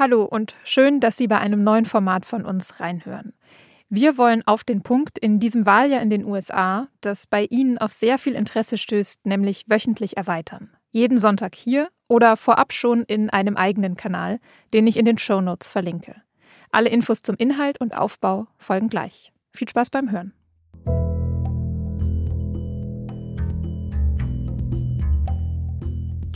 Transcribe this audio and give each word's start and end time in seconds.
Hallo 0.00 0.24
und 0.24 0.56
schön, 0.64 0.98
dass 1.00 1.18
Sie 1.18 1.28
bei 1.28 1.36
einem 1.36 1.62
neuen 1.62 1.84
Format 1.84 2.24
von 2.24 2.46
uns 2.46 2.80
reinhören. 2.80 3.34
Wir 3.90 4.16
wollen 4.16 4.42
auf 4.46 4.64
den 4.64 4.80
Punkt 4.80 5.18
in 5.18 5.40
diesem 5.40 5.66
Wahljahr 5.66 6.00
in 6.00 6.08
den 6.08 6.24
USA, 6.24 6.88
das 7.02 7.26
bei 7.26 7.44
Ihnen 7.44 7.76
auf 7.76 7.92
sehr 7.92 8.16
viel 8.16 8.32
Interesse 8.32 8.78
stößt, 8.78 9.26
nämlich 9.26 9.66
wöchentlich 9.68 10.16
erweitern. 10.16 10.70
Jeden 10.90 11.18
Sonntag 11.18 11.54
hier 11.54 11.90
oder 12.08 12.38
vorab 12.38 12.72
schon 12.72 13.02
in 13.02 13.28
einem 13.28 13.58
eigenen 13.58 13.94
Kanal, 13.94 14.40
den 14.72 14.86
ich 14.86 14.96
in 14.96 15.04
den 15.04 15.18
Show 15.18 15.42
Notes 15.42 15.68
verlinke. 15.68 16.16
Alle 16.70 16.88
Infos 16.88 17.20
zum 17.20 17.36
Inhalt 17.36 17.78
und 17.78 17.94
Aufbau 17.94 18.46
folgen 18.56 18.88
gleich. 18.88 19.34
Viel 19.50 19.68
Spaß 19.68 19.90
beim 19.90 20.10
Hören. 20.10 20.32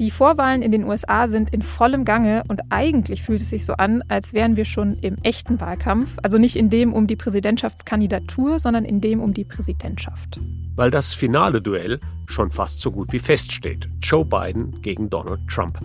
Die 0.00 0.10
Vorwahlen 0.10 0.62
in 0.62 0.72
den 0.72 0.82
USA 0.82 1.28
sind 1.28 1.50
in 1.50 1.62
vollem 1.62 2.04
Gange 2.04 2.42
und 2.48 2.62
eigentlich 2.70 3.22
fühlt 3.22 3.40
es 3.40 3.50
sich 3.50 3.64
so 3.64 3.74
an, 3.74 4.02
als 4.08 4.32
wären 4.32 4.56
wir 4.56 4.64
schon 4.64 4.98
im 4.98 5.18
echten 5.22 5.60
Wahlkampf, 5.60 6.16
also 6.20 6.36
nicht 6.36 6.56
in 6.56 6.68
dem 6.68 6.92
um 6.92 7.06
die 7.06 7.14
Präsidentschaftskandidatur, 7.14 8.58
sondern 8.58 8.84
in 8.84 9.00
dem 9.00 9.20
um 9.20 9.34
die 9.34 9.44
Präsidentschaft. 9.44 10.40
Weil 10.74 10.90
das 10.90 11.14
finale 11.14 11.62
Duell 11.62 12.00
schon 12.26 12.50
fast 12.50 12.80
so 12.80 12.90
gut 12.90 13.12
wie 13.12 13.20
feststeht. 13.20 13.88
Joe 14.02 14.24
Biden 14.24 14.82
gegen 14.82 15.10
Donald 15.10 15.46
Trump. 15.46 15.78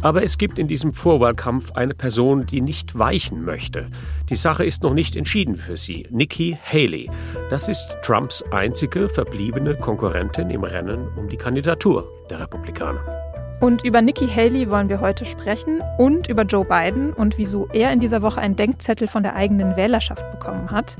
Aber 0.00 0.22
es 0.22 0.38
gibt 0.38 0.58
in 0.58 0.66
diesem 0.66 0.94
Vorwahlkampf 0.94 1.72
eine 1.72 1.92
Person, 1.92 2.46
die 2.46 2.62
nicht 2.62 2.98
weichen 2.98 3.44
möchte. 3.44 3.88
Die 4.30 4.36
Sache 4.36 4.64
ist 4.64 4.82
noch 4.82 4.94
nicht 4.94 5.14
entschieden 5.14 5.58
für 5.58 5.76
sie. 5.76 6.08
Nikki 6.10 6.58
Haley. 6.64 7.10
Das 7.50 7.68
ist 7.68 7.98
Trumps 8.02 8.42
einzige 8.50 9.10
verbliebene 9.10 9.76
Konkurrentin 9.76 10.48
im 10.48 10.64
Rennen 10.64 11.06
um 11.16 11.28
die 11.28 11.36
Kandidatur 11.36 12.08
der 12.30 12.40
Republikaner. 12.40 13.21
Und 13.62 13.84
über 13.84 14.02
Nikki 14.02 14.26
Haley 14.26 14.68
wollen 14.70 14.88
wir 14.88 15.00
heute 15.00 15.24
sprechen 15.24 15.82
und 15.96 16.26
über 16.26 16.42
Joe 16.42 16.64
Biden 16.64 17.12
und 17.12 17.38
wieso 17.38 17.68
er 17.68 17.92
in 17.92 18.00
dieser 18.00 18.20
Woche 18.20 18.40
einen 18.40 18.56
Denkzettel 18.56 19.06
von 19.06 19.22
der 19.22 19.36
eigenen 19.36 19.76
Wählerschaft 19.76 20.28
bekommen 20.32 20.72
hat. 20.72 20.96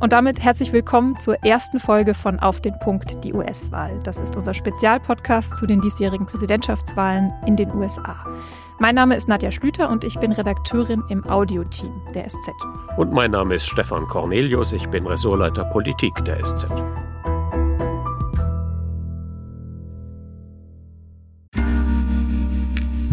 Und 0.00 0.14
damit 0.14 0.42
herzlich 0.42 0.72
willkommen 0.72 1.18
zur 1.18 1.44
ersten 1.44 1.78
Folge 1.78 2.14
von 2.14 2.40
Auf 2.40 2.62
den 2.62 2.72
Punkt 2.78 3.22
die 3.22 3.34
US-Wahl. 3.34 4.00
Das 4.02 4.18
ist 4.18 4.34
unser 4.34 4.54
Spezialpodcast 4.54 5.58
zu 5.58 5.66
den 5.66 5.82
diesjährigen 5.82 6.24
Präsidentschaftswahlen 6.24 7.34
in 7.44 7.56
den 7.56 7.70
USA. 7.74 8.16
Mein 8.78 8.94
Name 8.94 9.14
ist 9.14 9.28
Nadja 9.28 9.50
Schlüter 9.50 9.90
und 9.90 10.02
ich 10.02 10.18
bin 10.18 10.32
Redakteurin 10.32 11.02
im 11.10 11.22
Audioteam 11.28 11.92
der 12.14 12.26
SZ. 12.30 12.50
Und 12.96 13.12
mein 13.12 13.32
Name 13.32 13.56
ist 13.56 13.66
Stefan 13.66 14.06
Cornelius, 14.06 14.72
ich 14.72 14.88
bin 14.88 15.06
Ressortleiter 15.06 15.64
Politik 15.66 16.14
der 16.24 16.42
SZ. 16.42 16.66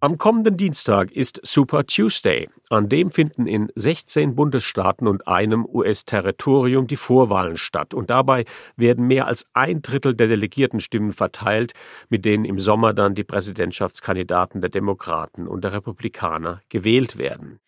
Am 0.00 0.16
kommenden 0.16 0.56
Dienstag 0.56 1.10
ist 1.10 1.40
Super 1.42 1.84
Tuesday. 1.84 2.48
An 2.70 2.88
dem 2.88 3.10
finden 3.10 3.48
in 3.48 3.72
16 3.74 4.36
Bundesstaaten 4.36 5.08
und 5.08 5.26
einem 5.26 5.66
US-Territorium 5.66 6.86
die 6.86 6.94
Vorwahlen 6.94 7.56
statt. 7.56 7.94
Und 7.94 8.08
dabei 8.08 8.44
werden 8.76 9.08
mehr 9.08 9.26
als 9.26 9.46
ein 9.54 9.82
Drittel 9.82 10.14
der 10.14 10.28
Delegiertenstimmen 10.28 11.10
verteilt, 11.10 11.72
mit 12.10 12.24
denen 12.24 12.44
im 12.44 12.60
Sommer 12.60 12.94
dann 12.94 13.16
die 13.16 13.24
Präsidentschaftskandidaten 13.24 14.60
der 14.60 14.70
Demokraten 14.70 15.48
und 15.48 15.64
der 15.64 15.72
Republikaner 15.72 16.62
gewählt 16.68 17.18
werden. 17.18 17.58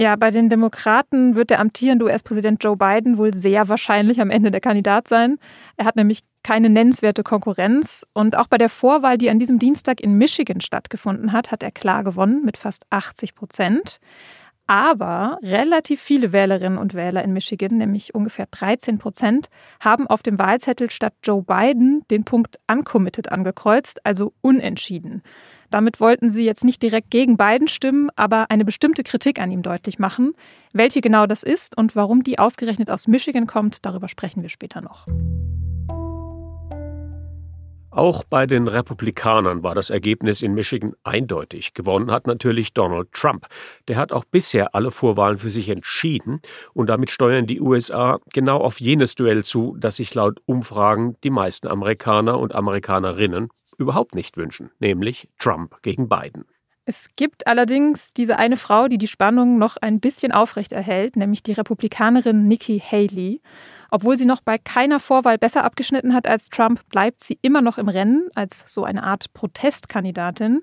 Ja, 0.00 0.16
bei 0.16 0.30
den 0.30 0.48
Demokraten 0.48 1.36
wird 1.36 1.50
der 1.50 1.60
amtierende 1.60 2.06
US-Präsident 2.06 2.64
Joe 2.64 2.74
Biden 2.74 3.18
wohl 3.18 3.34
sehr 3.34 3.68
wahrscheinlich 3.68 4.18
am 4.18 4.30
Ende 4.30 4.50
der 4.50 4.62
Kandidat 4.62 5.08
sein. 5.08 5.36
Er 5.76 5.84
hat 5.84 5.96
nämlich 5.96 6.20
keine 6.42 6.70
nennenswerte 6.70 7.22
Konkurrenz. 7.22 8.06
Und 8.14 8.34
auch 8.34 8.46
bei 8.46 8.56
der 8.56 8.70
Vorwahl, 8.70 9.18
die 9.18 9.28
an 9.28 9.38
diesem 9.38 9.58
Dienstag 9.58 10.00
in 10.00 10.16
Michigan 10.16 10.62
stattgefunden 10.62 11.32
hat, 11.32 11.50
hat 11.50 11.62
er 11.62 11.70
klar 11.70 12.02
gewonnen 12.02 12.42
mit 12.46 12.56
fast 12.56 12.86
80 12.88 13.34
Prozent. 13.34 13.98
Aber 14.66 15.38
relativ 15.42 16.00
viele 16.00 16.32
Wählerinnen 16.32 16.78
und 16.78 16.94
Wähler 16.94 17.22
in 17.22 17.34
Michigan, 17.34 17.76
nämlich 17.76 18.14
ungefähr 18.14 18.46
13 18.50 18.96
Prozent, 18.96 19.48
haben 19.80 20.06
auf 20.06 20.22
dem 20.22 20.38
Wahlzettel 20.38 20.88
statt 20.88 21.12
Joe 21.22 21.42
Biden 21.42 22.06
den 22.10 22.24
Punkt 22.24 22.58
uncommitted 22.70 23.30
angekreuzt, 23.30 24.06
also 24.06 24.32
unentschieden. 24.40 25.22
Damit 25.70 26.00
wollten 26.00 26.30
sie 26.30 26.44
jetzt 26.44 26.64
nicht 26.64 26.82
direkt 26.82 27.10
gegen 27.10 27.36
Biden 27.36 27.68
stimmen, 27.68 28.10
aber 28.16 28.50
eine 28.50 28.64
bestimmte 28.64 29.02
Kritik 29.02 29.40
an 29.40 29.50
ihm 29.50 29.62
deutlich 29.62 29.98
machen. 29.98 30.34
Welche 30.72 31.00
genau 31.00 31.26
das 31.26 31.42
ist 31.42 31.76
und 31.76 31.96
warum 31.96 32.22
die 32.22 32.38
ausgerechnet 32.38 32.90
aus 32.90 33.06
Michigan 33.06 33.46
kommt, 33.46 33.84
darüber 33.86 34.08
sprechen 34.08 34.42
wir 34.42 34.48
später 34.48 34.80
noch. 34.80 35.06
Auch 37.92 38.22
bei 38.22 38.46
den 38.46 38.68
Republikanern 38.68 39.64
war 39.64 39.74
das 39.74 39.90
Ergebnis 39.90 40.42
in 40.42 40.54
Michigan 40.54 40.94
eindeutig. 41.02 41.74
Gewonnen 41.74 42.12
hat 42.12 42.28
natürlich 42.28 42.72
Donald 42.72 43.10
Trump. 43.12 43.48
Der 43.88 43.96
hat 43.96 44.12
auch 44.12 44.24
bisher 44.24 44.76
alle 44.76 44.92
Vorwahlen 44.92 45.38
für 45.38 45.50
sich 45.50 45.68
entschieden 45.68 46.40
und 46.72 46.86
damit 46.86 47.10
steuern 47.10 47.48
die 47.48 47.60
USA 47.60 48.20
genau 48.32 48.58
auf 48.58 48.80
jenes 48.80 49.16
Duell 49.16 49.42
zu, 49.42 49.76
das 49.78 49.96
sich 49.96 50.14
laut 50.14 50.40
Umfragen 50.46 51.16
die 51.24 51.30
meisten 51.30 51.66
Amerikaner 51.66 52.38
und 52.38 52.54
Amerikanerinnen 52.54 53.50
überhaupt 53.80 54.14
nicht 54.14 54.36
wünschen, 54.36 54.70
nämlich 54.78 55.28
Trump 55.38 55.82
gegen 55.82 56.08
Biden. 56.08 56.44
Es 56.84 57.10
gibt 57.14 57.46
allerdings 57.46 58.14
diese 58.14 58.38
eine 58.38 58.56
Frau, 58.56 58.88
die 58.88 58.98
die 58.98 59.06
Spannung 59.06 59.58
noch 59.58 59.76
ein 59.76 60.00
bisschen 60.00 60.32
aufrecht 60.32 60.72
erhält, 60.72 61.16
nämlich 61.16 61.42
die 61.42 61.52
Republikanerin 61.52 62.48
Nikki 62.48 62.80
Haley. 62.80 63.42
Obwohl 63.90 64.16
sie 64.16 64.24
noch 64.24 64.40
bei 64.40 64.58
keiner 64.58 64.98
Vorwahl 64.98 65.38
besser 65.38 65.62
abgeschnitten 65.62 66.14
hat 66.14 66.26
als 66.26 66.48
Trump, 66.48 66.80
bleibt 66.88 67.22
sie 67.22 67.38
immer 67.42 67.60
noch 67.60 67.78
im 67.78 67.88
Rennen 67.88 68.28
als 68.34 68.64
so 68.66 68.84
eine 68.84 69.02
Art 69.02 69.32
Protestkandidatin. 69.34 70.62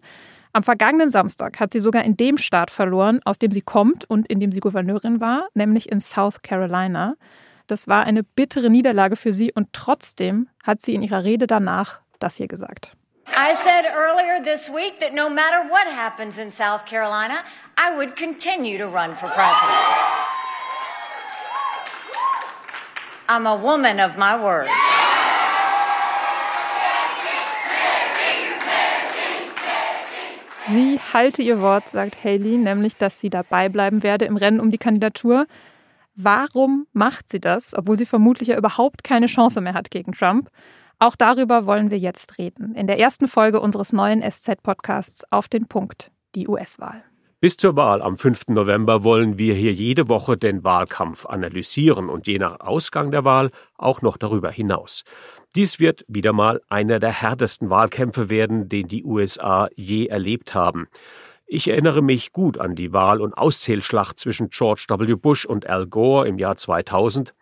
Am 0.53 0.63
vergangenen 0.63 1.09
Samstag 1.09 1.59
hat 1.59 1.71
sie 1.71 1.79
sogar 1.79 2.03
in 2.03 2.17
dem 2.17 2.37
Staat 2.37 2.71
verloren, 2.71 3.19
aus 3.23 3.37
dem 3.37 3.51
sie 3.51 3.61
kommt 3.61 4.09
und 4.09 4.27
in 4.27 4.39
dem 4.39 4.51
sie 4.51 4.59
Gouverneurin 4.59 5.21
war, 5.21 5.47
nämlich 5.53 5.91
in 5.91 5.99
South 5.99 6.41
Carolina. 6.41 7.15
Das 7.67 7.87
war 7.87 8.05
eine 8.05 8.23
bittere 8.23 8.69
Niederlage 8.69 9.17
für 9.17 9.33
sie 9.33 9.51
und 9.53 9.71
trotzdem 9.71 10.49
hat 10.63 10.81
sie 10.81 10.95
in 10.95 11.03
ihrer 11.03 11.23
Rede 11.23 11.47
danach 11.47 12.01
das 12.19 12.37
hier 12.37 12.47
gesagt. 12.47 12.97
I 13.35 13.53
said 13.53 13.85
earlier 13.93 14.43
this 14.43 14.69
week 14.69 14.99
that 14.99 15.13
no 15.13 15.29
matter 15.29 15.67
what 15.69 15.87
happens 15.87 16.37
in 16.37 16.51
South 16.51 16.85
Carolina, 16.85 17.43
I 17.77 17.95
would 17.95 18.15
continue 18.15 18.77
to 18.77 18.87
run 18.87 19.15
for 19.15 19.27
president. 19.27 20.17
I'm 23.29 23.45
a 23.45 23.55
woman 23.55 23.99
of 23.99 24.17
my 24.17 24.41
word. 24.41 24.69
Sie 30.67 30.99
halte 31.13 31.41
ihr 31.41 31.61
Wort, 31.61 31.87
sagt 31.87 32.23
Haley, 32.23 32.57
nämlich, 32.57 32.97
dass 32.97 33.19
sie 33.19 33.29
dabei 33.29 33.69
bleiben 33.69 34.03
werde 34.03 34.25
im 34.25 34.35
Rennen 34.35 34.59
um 34.59 34.69
die 34.69 34.77
Kandidatur. 34.77 35.47
Warum 36.15 36.87
macht 36.93 37.29
sie 37.29 37.39
das, 37.39 37.73
obwohl 37.73 37.97
sie 37.97 38.05
vermutlich 38.05 38.49
ja 38.49 38.57
überhaupt 38.57 39.03
keine 39.03 39.27
Chance 39.27 39.61
mehr 39.61 39.73
hat 39.73 39.91
gegen 39.91 40.11
Trump? 40.11 40.49
Auch 40.99 41.15
darüber 41.15 41.67
wollen 41.67 41.91
wir 41.91 41.99
jetzt 41.99 42.39
reden. 42.39 42.73
In 42.73 42.87
der 42.87 42.99
ersten 42.99 43.27
Folge 43.27 43.59
unseres 43.61 43.93
neuen 43.93 44.23
SZ-Podcasts 44.23 45.31
auf 45.31 45.47
den 45.47 45.67
Punkt, 45.67 46.11
die 46.33 46.47
US-Wahl. 46.47 47.03
Bis 47.39 47.55
zur 47.55 47.75
Wahl 47.75 48.01
am 48.01 48.17
5. 48.17 48.47
November 48.47 49.03
wollen 49.03 49.37
wir 49.37 49.53
hier 49.53 49.71
jede 49.71 50.07
Woche 50.07 50.37
den 50.37 50.63
Wahlkampf 50.63 51.27
analysieren 51.27 52.09
und 52.09 52.25
je 52.25 52.39
nach 52.39 52.61
Ausgang 52.61 53.11
der 53.11 53.25
Wahl 53.25 53.51
auch 53.77 54.01
noch 54.01 54.17
darüber 54.17 54.49
hinaus. 54.49 55.03
Dies 55.55 55.79
wird 55.79 56.03
wieder 56.07 56.33
mal 56.33 56.61
einer 56.67 56.99
der 56.99 57.11
härtesten 57.11 57.69
Wahlkämpfe 57.69 58.31
werden, 58.31 58.67
den 58.67 58.87
die 58.87 59.03
USA 59.03 59.69
je 59.75 60.07
erlebt 60.07 60.55
haben. 60.55 60.87
Ich 61.45 61.67
erinnere 61.67 62.01
mich 62.01 62.33
gut 62.33 62.57
an 62.57 62.75
die 62.75 62.91
Wahl- 62.91 63.21
und 63.21 63.37
Auszählschlacht 63.37 64.19
zwischen 64.19 64.49
George 64.49 64.87
W. 64.89 65.13
Bush 65.13 65.45
und 65.45 65.67
Al 65.67 65.85
Gore 65.85 66.27
im 66.27 66.39
Jahr 66.39 66.57
2000 66.57 67.35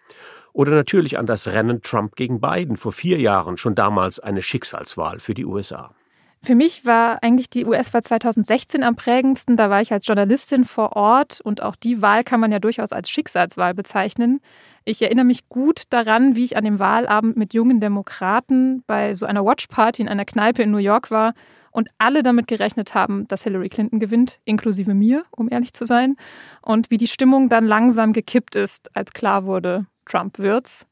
oder 0.56 0.72
natürlich 0.72 1.20
an 1.20 1.26
das 1.26 1.48
Rennen 1.48 1.82
Trump 1.82 2.16
gegen 2.16 2.40
Biden 2.40 2.78
vor 2.78 2.94
vier 2.94 3.20
Jahren, 3.20 3.58
schon 3.58 3.76
damals 3.76 4.22
eine 4.22 4.42
Schicksalswahl 4.42 5.20
für 5.20 5.34
die 5.34 5.44
USA. 5.44 5.94
Für 6.42 6.56
mich 6.56 6.86
war 6.86 7.22
eigentlich 7.24 7.50
die 7.50 7.66
US-Wahl 7.66 8.04
2016 8.04 8.84
am 8.84 8.96
prägendsten. 8.96 9.58
Da 9.58 9.70
war 9.70 9.82
ich 9.82 9.92
als 9.92 10.08
Journalistin 10.08 10.64
vor 10.64 10.96
Ort 10.96 11.42
und 11.42 11.62
auch 11.62 11.76
die 11.76 12.02
Wahl 12.02 12.24
kann 12.24 12.40
man 12.40 12.54
ja 12.54 12.60
durchaus 12.60 12.94
als 12.94 13.10
Schicksalswahl 13.10 13.74
bezeichnen. 13.74 14.40
Ich 14.86 15.02
erinnere 15.02 15.26
mich 15.26 15.50
gut 15.50 15.84
daran, 15.90 16.38
wie 16.38 16.46
ich 16.46 16.56
an 16.56 16.64
dem 16.64 16.80
Wahlabend 16.80 17.36
mit 17.36 17.54
jungen 17.54 17.82
Demokraten 17.82 18.84
bei 18.88 19.14
so 19.14 19.26
einer 19.26 19.44
Watchparty 19.44 20.04
in 20.04 20.08
einer 20.08 20.26
Kneipe 20.26 20.64
in 20.64 20.72
New 20.72 20.78
York 20.78 21.12
war 21.12 21.34
und 21.72 21.90
alle 21.98 22.24
damit 22.24 22.48
gerechnet 22.48 22.94
haben, 22.96 23.28
dass 23.28 23.44
Hillary 23.44 23.68
Clinton 23.68 24.00
gewinnt, 24.00 24.40
inklusive 24.46 24.94
mir, 24.94 25.26
um 25.32 25.52
ehrlich 25.52 25.74
zu 25.74 25.84
sein, 25.84 26.16
und 26.62 26.92
wie 26.92 26.98
die 26.98 27.08
Stimmung 27.08 27.50
dann 27.50 27.66
langsam 27.66 28.14
gekippt 28.14 28.56
ist, 28.56 28.96
als 28.96 29.12
klar 29.12 29.46
wurde, 29.46 29.88
Trump 30.06 30.40
wird's. 30.40 30.86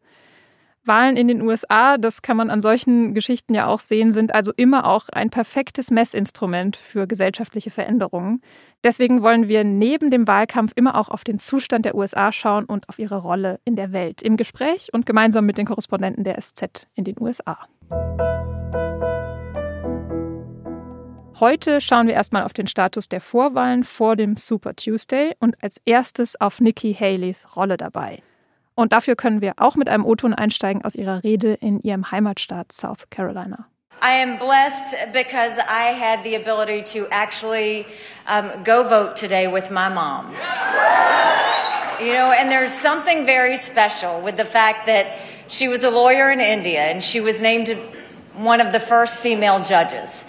Wahlen 0.85 1.15
in 1.15 1.29
den 1.29 1.41
USA, 1.41 1.97
das 1.97 2.21
kann 2.21 2.35
man 2.35 2.49
an 2.49 2.61
solchen 2.61 3.13
Geschichten 3.13 3.53
ja 3.53 3.67
auch 3.67 3.79
sehen, 3.79 4.11
sind 4.11 4.35
also 4.35 4.51
immer 4.57 4.85
auch 4.85 5.07
ein 5.09 5.29
perfektes 5.29 5.91
Messinstrument 5.91 6.75
für 6.75 7.07
gesellschaftliche 7.07 7.71
Veränderungen. 7.71 8.41
Deswegen 8.83 9.21
wollen 9.21 9.47
wir 9.47 9.63
neben 9.63 10.11
dem 10.11 10.27
Wahlkampf 10.27 10.73
immer 10.75 10.99
auch 10.99 11.07
auf 11.07 11.23
den 11.23 11.39
Zustand 11.39 11.85
der 11.85 11.95
USA 11.95 12.33
schauen 12.33 12.65
und 12.65 12.89
auf 12.89 12.99
ihre 12.99 13.15
Rolle 13.17 13.61
in 13.63 13.77
der 13.77 13.93
Welt 13.93 14.21
im 14.21 14.35
Gespräch 14.35 14.89
und 14.91 15.05
gemeinsam 15.05 15.45
mit 15.45 15.57
den 15.57 15.65
Korrespondenten 15.65 16.25
der 16.25 16.39
SZ 16.41 16.87
in 16.95 17.05
den 17.05 17.15
USA. 17.17 17.57
Heute 21.39 21.81
schauen 21.81 22.07
wir 22.07 22.13
erstmal 22.13 22.43
auf 22.43 22.53
den 22.53 22.67
Status 22.67 23.07
der 23.07 23.21
Vorwahlen 23.21 23.83
vor 23.83 24.17
dem 24.17 24.35
Super 24.35 24.75
Tuesday 24.75 25.33
und 25.39 25.55
als 25.63 25.81
erstes 25.85 26.39
auf 26.39 26.59
Nikki 26.59 26.93
Haleys 26.93 27.55
Rolle 27.55 27.77
dabei. 27.77 28.21
Und 28.75 28.91
dafür 28.91 29.15
können 29.15 29.41
wir 29.41 29.53
auch 29.57 29.75
mit 29.75 29.87
einem 29.87 30.05
O-Ton 30.05 30.33
einsteigen 30.33 30.83
aus 30.83 30.95
ihrer 30.95 31.23
Rede 31.23 31.53
in 31.53 31.79
ihrem 31.79 32.11
Heimatstaat 32.11 32.71
South 32.71 33.09
Carolina. 33.09 33.67
I 34.01 34.21
am 34.21 34.37
blessed 34.37 35.13
because 35.13 35.57
I 35.59 35.93
had 35.93 36.23
the 36.23 36.35
ability 36.35 36.83
to 36.93 37.07
actually 37.09 37.85
um, 38.27 38.63
go 38.63 38.83
vote 38.83 39.15
today 39.15 39.47
with 39.47 39.69
my 39.69 39.87
mom. 39.87 40.33
You 42.01 42.13
know, 42.13 42.31
and 42.31 42.51
there's 42.51 42.73
something 42.73 43.25
very 43.25 43.55
special 43.55 44.19
with 44.19 44.35
the 44.35 44.45
fact 44.45 44.87
that 44.87 45.15
she 45.47 45.67
was 45.69 45.83
a 45.83 45.89
lawyer 45.89 46.31
in 46.31 46.41
India 46.41 46.81
and 46.81 47.01
she 47.01 47.21
was 47.21 47.41
named 47.41 47.69
one 48.35 48.59
of 48.59 48.73
the 48.73 48.79
first 48.79 49.21
female 49.21 49.63
judges. 49.63 50.25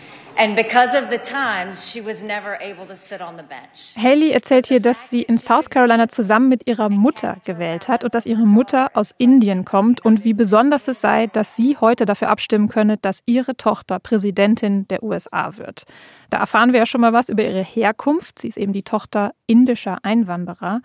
Haley 3.97 4.31
erzählt 4.31 4.67
hier, 4.67 4.81
dass 4.81 5.11
sie 5.11 5.23
in 5.23 5.39
South 5.39 5.71
Carolina 5.71 6.09
zusammen 6.09 6.49
mit 6.49 6.67
ihrer 6.67 6.89
Mutter 6.89 7.37
gewählt 7.45 7.89
hat 7.89 8.05
und 8.05 8.15
dass 8.15 8.27
ihre 8.27 8.47
Mutter 8.47 8.91
aus 8.95 9.15
Indien 9.19 9.65
kommt 9.65 10.05
und 10.05 10.25
wie 10.25 10.35
besonders 10.35 10.89
es 10.89 11.01
sei, 11.01 11.29
dass 11.29 11.55
sie 11.57 11.77
heute 11.81 12.05
dafür 12.05 12.31
abstimmen 12.31 12.69
könne, 12.69 12.97
dass 12.97 13.23
ihre 13.27 13.57
Tochter 13.57 13.99
Präsidentin 14.01 14.89
der 14.89 15.03
USA 15.03 15.57
wird. 15.57 15.85
Da 16.31 16.39
erfahren 16.39 16.73
wir 16.73 16.81
ja 16.81 16.87
schon 16.87 17.01
mal 17.01 17.13
was 17.13 17.29
über 17.29 17.45
ihre 17.45 17.63
Herkunft. 17.63 18.41
Sie 18.41 18.49
ist 18.49 18.59
eben 18.59 18.73
die 18.73 18.83
Tochter 18.83 19.33
indischer 19.47 19.99
Einwanderer 20.03 20.81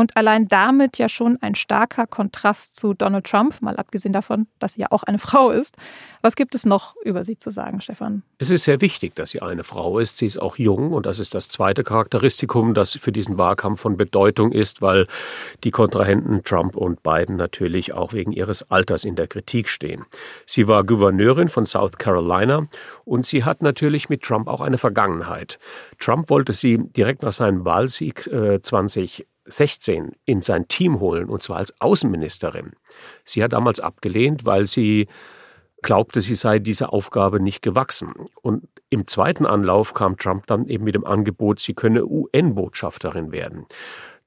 und 0.00 0.16
allein 0.16 0.48
damit 0.48 0.96
ja 0.96 1.08
schon 1.08 1.36
ein 1.42 1.54
starker 1.54 2.06
Kontrast 2.06 2.74
zu 2.74 2.94
Donald 2.94 3.26
Trump, 3.26 3.60
mal 3.60 3.76
abgesehen 3.76 4.14
davon, 4.14 4.46
dass 4.58 4.74
sie 4.74 4.80
ja 4.80 4.86
auch 4.90 5.02
eine 5.02 5.18
Frau 5.20 5.50
ist. 5.50 5.76
Was 6.22 6.36
gibt 6.36 6.54
es 6.54 6.64
noch 6.64 6.96
über 7.04 7.22
sie 7.22 7.36
zu 7.36 7.50
sagen, 7.50 7.80
Stefan? 7.80 8.22
Es 8.38 8.50
ist 8.50 8.64
sehr 8.64 8.80
wichtig, 8.80 9.14
dass 9.14 9.30
sie 9.30 9.42
eine 9.42 9.62
Frau 9.62 9.98
ist. 9.98 10.16
Sie 10.16 10.26
ist 10.26 10.38
auch 10.38 10.56
jung 10.56 10.92
und 10.92 11.06
das 11.06 11.18
ist 11.18 11.34
das 11.34 11.48
zweite 11.48 11.84
Charakteristikum, 11.84 12.74
das 12.74 12.92
für 12.92 13.12
diesen 13.12 13.38
Wahlkampf 13.38 13.80
von 13.80 13.96
Bedeutung 13.96 14.52
ist, 14.52 14.80
weil 14.80 15.06
die 15.64 15.70
Kontrahenten 15.70 16.42
Trump 16.44 16.76
und 16.76 17.02
Biden 17.02 17.36
natürlich 17.36 17.92
auch 17.92 18.12
wegen 18.12 18.32
ihres 18.32 18.70
Alters 18.70 19.04
in 19.04 19.16
der 19.16 19.28
Kritik 19.28 19.68
stehen. 19.68 20.06
Sie 20.46 20.66
war 20.66 20.84
Gouverneurin 20.84 21.48
von 21.48 21.66
South 21.66 21.98
Carolina 21.98 22.66
und 23.04 23.26
sie 23.26 23.44
hat 23.44 23.62
natürlich 23.62 24.08
mit 24.08 24.22
Trump 24.22 24.48
auch 24.48 24.62
eine 24.62 24.78
Vergangenheit. 24.78 25.58
Trump 25.98 26.30
wollte 26.30 26.52
sie 26.52 26.78
direkt 26.78 27.22
nach 27.22 27.32
seinem 27.32 27.64
Wahlsieg 27.66 28.26
äh, 28.26 28.62
20 28.62 29.26
16 29.50 30.12
in 30.24 30.42
sein 30.42 30.68
Team 30.68 31.00
holen, 31.00 31.28
und 31.28 31.42
zwar 31.42 31.58
als 31.58 31.78
Außenministerin. 31.80 32.72
Sie 33.24 33.42
hat 33.42 33.52
damals 33.52 33.80
abgelehnt, 33.80 34.46
weil 34.46 34.66
sie 34.66 35.08
glaubte, 35.82 36.20
sie 36.20 36.34
sei 36.34 36.58
dieser 36.58 36.92
Aufgabe 36.92 37.40
nicht 37.40 37.62
gewachsen. 37.62 38.12
Und 38.42 38.68
im 38.90 39.06
zweiten 39.06 39.46
Anlauf 39.46 39.94
kam 39.94 40.16
Trump 40.16 40.46
dann 40.46 40.66
eben 40.66 40.84
mit 40.84 40.94
dem 40.94 41.04
Angebot, 41.04 41.60
sie 41.60 41.74
könne 41.74 42.04
UN-Botschafterin 42.04 43.32
werden. 43.32 43.66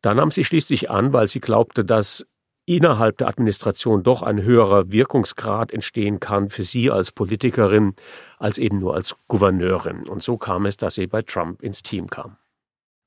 Da 0.02 0.14
nahm 0.14 0.32
sie 0.32 0.44
schließlich 0.44 0.90
an, 0.90 1.14
weil 1.14 1.28
sie 1.28 1.40
glaubte, 1.40 1.86
dass 1.86 2.26
innerhalb 2.66 3.18
der 3.18 3.28
Administration 3.28 4.04
doch 4.04 4.22
ein 4.22 4.42
höherer 4.42 4.92
Wirkungsgrad 4.92 5.72
entstehen 5.72 6.20
kann 6.20 6.50
für 6.50 6.64
sie 6.64 6.90
als 6.90 7.12
Politikerin 7.12 7.96
als 8.38 8.58
eben 8.58 8.80
nur 8.80 8.96
als 8.96 9.16
Gouverneurin. 9.28 10.08
Und 10.08 10.24
so 10.24 10.38
kam 10.38 10.66
es, 10.66 10.78
dass 10.78 10.96
sie 10.96 11.08
bei 11.08 11.22
Trump 11.22 11.62
ins 11.62 11.84
Team 11.84 12.08
kam. 12.08 12.38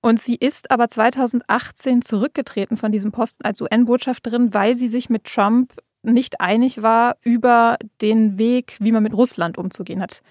Und 0.07 0.21
sie 0.21 0.37
ist 0.37 0.71
aber 0.71 0.89
2018 0.89 2.01
zurückgetreten 2.01 2.77
von 2.77 2.93
diesem 2.93 3.11
Posten 3.11 3.45
als 3.45 3.61
UN-Botschafterin, 3.61 4.55
weil 4.55 4.77
sie 4.77 4.87
sich 4.87 5.11
mit 5.11 5.25
Trump 5.25 5.73
nicht 6.05 6.41
einig 6.41 6.81
war 6.81 7.17
über 7.23 7.77
den 8.01 8.39
Weg, 8.39 8.77
wie 8.79 8.93
man 8.93 9.03
mit 9.03 9.15
Russland 9.15 9.59
umzugehen 9.59 10.01
hat. 10.01 10.23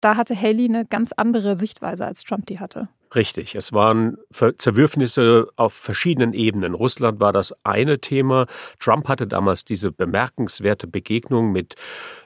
Da 0.00 0.16
hatte 0.16 0.40
Haley 0.40 0.66
eine 0.66 0.84
ganz 0.84 1.10
andere 1.10 1.58
Sichtweise, 1.58 2.06
als 2.06 2.22
Trump 2.22 2.46
die 2.46 2.60
hatte. 2.60 2.88
Richtig, 3.14 3.54
es 3.54 3.72
waren 3.72 4.18
Zerwürfnisse 4.58 5.48
auf 5.56 5.72
verschiedenen 5.72 6.32
Ebenen. 6.34 6.74
Russland 6.74 7.20
war 7.20 7.32
das 7.32 7.54
eine 7.64 8.00
Thema. 8.00 8.46
Trump 8.80 9.08
hatte 9.08 9.28
damals 9.28 9.64
diese 9.64 9.92
bemerkenswerte 9.92 10.88
Begegnung 10.88 11.52
mit 11.52 11.76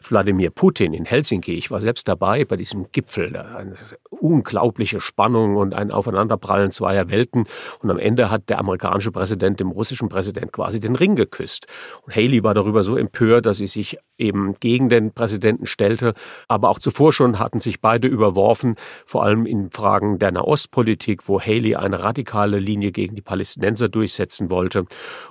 Wladimir 0.03 0.50
Putin 0.50 0.94
in 0.94 1.05
Helsinki. 1.05 1.53
Ich 1.53 1.71
war 1.71 1.81
selbst 1.81 2.09
dabei 2.09 2.44
bei 2.47 2.56
diesem 2.56 2.91
Gipfel. 2.93 3.37
Eine 3.37 3.75
unglaubliche 4.09 5.00
Spannung 5.00 5.56
und 5.56 5.75
ein 5.75 5.91
Aufeinanderprallen 5.91 6.71
zweier 6.71 7.11
Welten. 7.11 7.44
Und 7.81 7.91
am 7.91 7.99
Ende 7.99 8.31
hat 8.31 8.49
der 8.49 8.59
amerikanische 8.59 9.12
Präsident 9.12 9.61
dem 9.61 9.71
russischen 9.71 10.09
Präsident 10.09 10.53
quasi 10.53 10.81
den 10.81 10.97
Ring 10.97 11.15
geküsst. 11.15 11.67
Und 12.03 12.17
Haley 12.17 12.43
war 12.43 12.55
darüber 12.55 12.85
so 12.85 12.97
empört, 12.97 13.44
dass 13.44 13.59
sie 13.59 13.67
sich 13.67 13.99
eben 14.17 14.55
gegen 14.61 14.88
den 14.88 15.12
Präsidenten 15.12 15.67
stellte. 15.67 16.15
Aber 16.49 16.71
auch 16.71 16.79
zuvor 16.79 17.12
schon 17.12 17.38
hatten 17.38 17.61
sich 17.61 17.81
beide 17.81 18.09
überworfen, 18.09 18.76
vor 19.05 19.25
allem 19.25 19.44
in 19.44 19.71
Fragen 19.71 20.19
der 20.19 20.33
Nahost 20.33 20.69
Ostpolitik, 20.70 21.28
wo 21.28 21.40
Haley 21.40 21.75
eine 21.75 22.02
radikale 22.02 22.61
Linie 22.61 22.93
gegen 22.93 23.17
die 23.17 23.22
Palästinenser 23.22 23.88
durchsetzen 23.88 24.50
wollte 24.50 24.84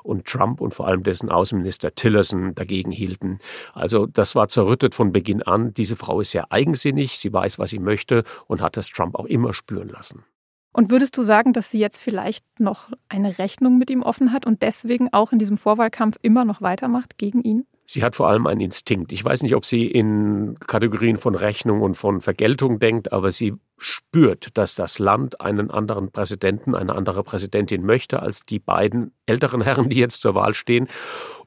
und 0.04 0.26
Trump 0.26 0.60
und 0.60 0.74
vor 0.74 0.88
allem 0.88 1.04
dessen 1.04 1.30
Außenminister 1.30 1.96
Tillerson 1.96 2.56
dagegen 2.56 2.92
hielten. 2.92 3.40
Also 3.74 4.06
das 4.06 4.36
war 4.36 4.50
zerrüttet 4.50 4.96
von 4.96 5.14
Beginn 5.14 5.42
an. 5.42 5.74
Diese 5.74 5.96
Frau 5.96 6.20
ist 6.20 6.32
sehr 6.32 6.52
eigensinnig, 6.52 7.20
sie 7.20 7.32
weiß, 7.32 7.58
was 7.58 7.70
sie 7.70 7.80
möchte 7.80 8.24
und 8.48 8.62
hat 8.62 8.76
das 8.76 8.90
Trump 8.90 9.16
auch 9.16 9.26
immer 9.26 9.54
spüren 9.54 9.88
lassen. 9.88 10.26
Und 10.74 10.92
würdest 10.92 11.18
du 11.18 11.24
sagen, 11.24 11.54
dass 11.54 11.72
sie 11.72 11.80
jetzt 11.80 12.02
vielleicht 12.02 12.44
noch 12.60 12.90
eine 13.08 13.40
Rechnung 13.40 13.78
mit 13.78 13.90
ihm 13.90 14.04
offen 14.04 14.34
hat 14.34 14.46
und 14.46 14.62
deswegen 14.62 15.08
auch 15.14 15.32
in 15.32 15.40
diesem 15.40 15.58
Vorwahlkampf 15.58 16.18
immer 16.22 16.44
noch 16.44 16.62
weitermacht 16.62 17.18
gegen 17.18 17.42
ihn? 17.42 17.66
Sie 17.86 18.04
hat 18.04 18.16
vor 18.16 18.28
allem 18.28 18.46
einen 18.46 18.62
Instinkt. 18.62 19.12
Ich 19.12 19.24
weiß 19.24 19.42
nicht, 19.42 19.56
ob 19.56 19.66
sie 19.66 19.88
in 19.88 20.60
Kategorien 20.60 21.18
von 21.18 21.34
Rechnung 21.34 21.82
und 21.82 21.96
von 21.96 22.22
Vergeltung 22.22 22.78
denkt, 22.78 23.12
aber 23.12 23.32
sie 23.32 23.56
spürt, 23.80 24.58
dass 24.58 24.76
das 24.76 25.00
Land 25.00 25.42
einen 25.42 25.72
anderen 25.72 26.12
Präsidenten, 26.12 26.76
eine 26.76 26.96
andere 26.96 27.24
Präsidentin 27.24 27.86
möchte 27.86 28.22
als 28.22 28.46
die 28.46 28.60
beiden 28.60 29.12
älteren 29.26 29.62
Herren, 29.70 29.90
die 29.90 30.00
jetzt 30.00 30.22
zur 30.22 30.36
Wahl 30.36 30.54
stehen. 30.54 30.88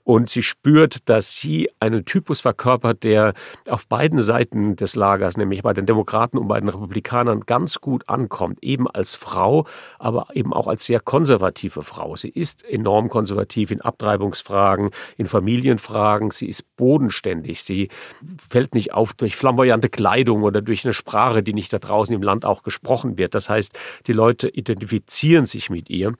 Und 0.05 0.29
sie 0.29 0.43
spürt, 0.43 1.09
dass 1.09 1.37
sie 1.37 1.71
einen 1.79 2.05
Typus 2.05 2.41
verkörpert, 2.41 3.05
der 3.05 3.35
auf 3.69 3.87
beiden 3.87 4.21
Seiten 4.21 4.75
des 4.75 4.97
Lagers, 4.97 5.37
nämlich 5.37 5.62
bei 5.62 5.73
den 5.73 5.87
Demokraten 5.87 6.39
und 6.39 6.49
bei 6.49 6.59
den 6.59 6.69
Republikanern, 6.69 7.43
ganz 7.43 7.81
gut 7.81 8.09
ankommt. 8.09 8.59
Eben 8.62 8.91
als 8.91 9.15
Frau, 9.15 9.65
aber 10.01 10.27
eben 10.35 10.53
auch 10.53 10.67
als 10.67 10.87
sehr 10.87 10.99
konservative 10.99 11.83
Frau. 11.83 12.17
Sie 12.17 12.31
ist 12.31 12.65
enorm 12.65 13.09
konservativ 13.09 13.71
in 13.71 13.81
Abtreibungsfragen, 13.81 14.91
in 15.17 15.27
Familienfragen. 15.27 16.33
Sie 16.33 16.49
ist 16.49 16.75
bodenständig. 16.77 17.62
Sie 17.62 17.89
fällt 18.37 18.75
nicht 18.75 18.93
auf 18.93 19.12
durch 19.12 19.37
flamboyante 19.37 19.89
Kleidung 19.89 20.43
oder 20.43 20.62
durch 20.62 20.85
eine 20.85 20.95
Sprache, 20.95 21.45
die 21.45 21.55
nicht 21.55 21.73
da 21.73 21.79
draußen 21.79 22.15
im 22.15 22.22
Land 22.23 22.45
auch 22.45 22.62
gesprochen 22.62 23.19
wird. 23.19 23.35
Das 23.35 23.49
heißt, 23.49 23.79
die 24.07 24.12
Leute 24.12 24.49
identifizieren 24.49 25.47
sich 25.47 25.71
mit 25.71 25.91
ihr. 25.91 26.12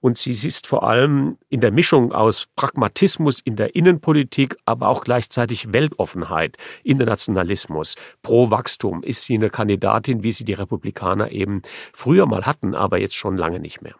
Und 0.00 0.16
sie 0.16 0.30
ist 0.30 0.66
vor 0.66 0.84
allem 0.84 1.38
in 1.48 1.60
der 1.60 1.72
Mischung 1.72 2.12
aus 2.12 2.46
Pragmatismus 2.54 3.40
in 3.40 3.56
der 3.56 3.74
Innenpolitik, 3.74 4.56
aber 4.64 4.88
auch 4.88 5.02
gleichzeitig 5.02 5.72
Weltoffenheit, 5.72 6.56
Internationalismus, 6.84 7.96
pro 8.22 8.50
Wachstum 8.50 9.02
ist 9.02 9.22
sie 9.22 9.34
eine 9.34 9.50
Kandidatin, 9.50 10.22
wie 10.22 10.32
sie 10.32 10.44
die 10.44 10.52
Republikaner 10.52 11.32
eben 11.32 11.62
früher 11.92 12.26
mal 12.26 12.46
hatten, 12.46 12.74
aber 12.74 12.98
jetzt 12.98 13.16
schon 13.16 13.36
lange 13.36 13.58
nicht 13.58 13.82
mehr. 13.82 13.94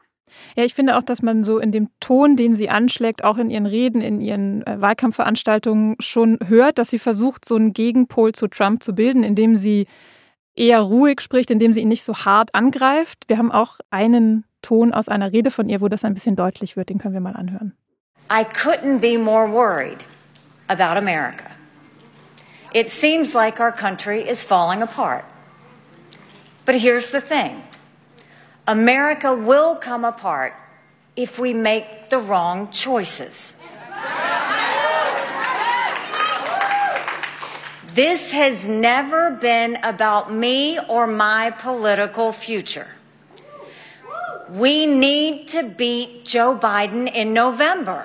Ja, 0.56 0.64
ich 0.64 0.74
finde 0.74 0.96
auch, 0.96 1.02
dass 1.02 1.22
man 1.22 1.44
so 1.44 1.58
in 1.58 1.72
dem 1.72 1.88
Ton, 2.00 2.36
den 2.36 2.54
sie 2.54 2.68
anschlägt, 2.68 3.24
auch 3.24 3.38
in 3.38 3.50
ihren 3.50 3.66
Reden, 3.66 4.00
in 4.00 4.20
ihren 4.20 4.66
äh, 4.66 4.80
Wahlkampfveranstaltungen 4.80 5.96
schon 6.00 6.38
hört, 6.46 6.78
dass 6.78 6.90
sie 6.90 6.98
versucht, 6.98 7.44
so 7.44 7.56
einen 7.56 7.72
Gegenpol 7.72 8.32
zu 8.32 8.48
Trump 8.48 8.82
zu 8.82 8.94
bilden, 8.94 9.22
indem 9.22 9.56
sie 9.56 9.86
eher 10.58 10.80
ruhig 10.80 11.20
spricht, 11.20 11.50
indem 11.50 11.72
sie 11.72 11.80
ihn 11.80 11.88
nicht 11.88 12.04
so 12.04 12.14
hart 12.24 12.54
angreift. 12.54 13.24
Wir 13.28 13.38
haben 13.38 13.52
auch 13.52 13.78
einen 13.90 14.44
Ton 14.60 14.92
aus 14.92 15.08
einer 15.08 15.32
Rede 15.32 15.50
von 15.50 15.68
ihr, 15.68 15.80
wo 15.80 15.88
das 15.88 16.04
ein 16.04 16.14
bisschen 16.14 16.36
deutlich 16.36 16.76
wird. 16.76 16.88
Den 16.88 16.98
können 16.98 17.14
wir 17.14 17.20
mal 17.20 17.36
anhören. 17.36 17.74
I 18.30 18.44
couldn't 18.44 18.98
be 18.98 19.16
more 19.16 19.50
worried 19.50 20.04
about 20.68 20.98
America. 20.98 21.44
It 22.74 22.88
seems 22.90 23.32
like 23.34 23.60
our 23.60 23.72
country 23.72 24.20
is 24.20 24.44
falling 24.44 24.82
apart. 24.82 25.24
But 26.66 26.74
here's 26.74 27.10
the 27.10 27.20
thing 27.20 27.62
America 28.66 29.32
will 29.32 29.76
come 29.76 30.04
apart 30.04 30.52
if 31.16 31.38
we 31.38 31.54
make 31.54 32.10
the 32.10 32.18
wrong 32.18 32.68
choices. 32.70 33.56
This 37.98 38.30
has 38.30 38.68
never 38.68 39.32
been 39.32 39.76
about 39.82 40.32
me 40.32 40.78
or 40.88 41.08
my 41.08 41.50
political 41.50 42.30
future. 42.30 42.86
We 44.54 44.86
need 44.86 45.48
to 45.48 45.64
beat 45.64 46.24
Joe 46.24 46.54
Biden 46.54 47.12
in 47.12 47.32
November. 47.32 48.04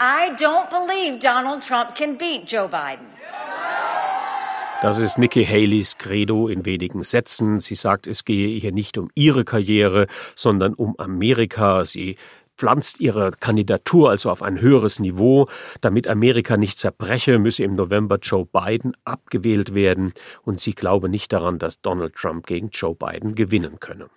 I 0.00 0.34
don't 0.36 0.68
believe 0.70 1.20
Donald 1.20 1.62
Trump 1.62 1.94
can 1.94 2.16
beat 2.16 2.46
Joe 2.46 2.66
Biden. 2.66 3.06
Das 4.82 4.98
ist 4.98 5.18
Nikki 5.18 5.44
Haleys 5.46 5.98
Credo 5.98 6.48
in 6.48 6.66
wenigen 6.66 7.02
Sätzen. 7.02 7.60
Sie 7.60 7.76
sagt, 7.76 8.06
es 8.06 8.24
gehe 8.24 8.58
hier 8.60 8.72
nicht 8.72 8.98
um 8.98 9.08
ihre 9.14 9.44
Karriere, 9.44 10.06
sondern 10.34 10.74
um 10.74 10.94
Amerika. 10.98 11.84
Sie 11.84 12.16
pflanzt 12.56 13.00
ihre 13.00 13.32
Kandidatur 13.32 14.10
also 14.10 14.30
auf 14.30 14.42
ein 14.42 14.60
höheres 14.60 14.98
Niveau. 14.98 15.48
Damit 15.80 16.08
Amerika 16.08 16.56
nicht 16.56 16.78
zerbreche, 16.78 17.38
müsse 17.38 17.64
im 17.64 17.74
November 17.74 18.18
Joe 18.20 18.46
Biden 18.46 18.96
abgewählt 19.04 19.74
werden. 19.74 20.12
Und 20.42 20.60
sie 20.60 20.74
glaube 20.74 21.08
nicht 21.08 21.32
daran, 21.32 21.58
dass 21.58 21.80
Donald 21.80 22.14
Trump 22.14 22.46
gegen 22.46 22.70
Joe 22.70 22.94
Biden 22.94 23.34
gewinnen 23.34 23.80
könne. 23.80 24.08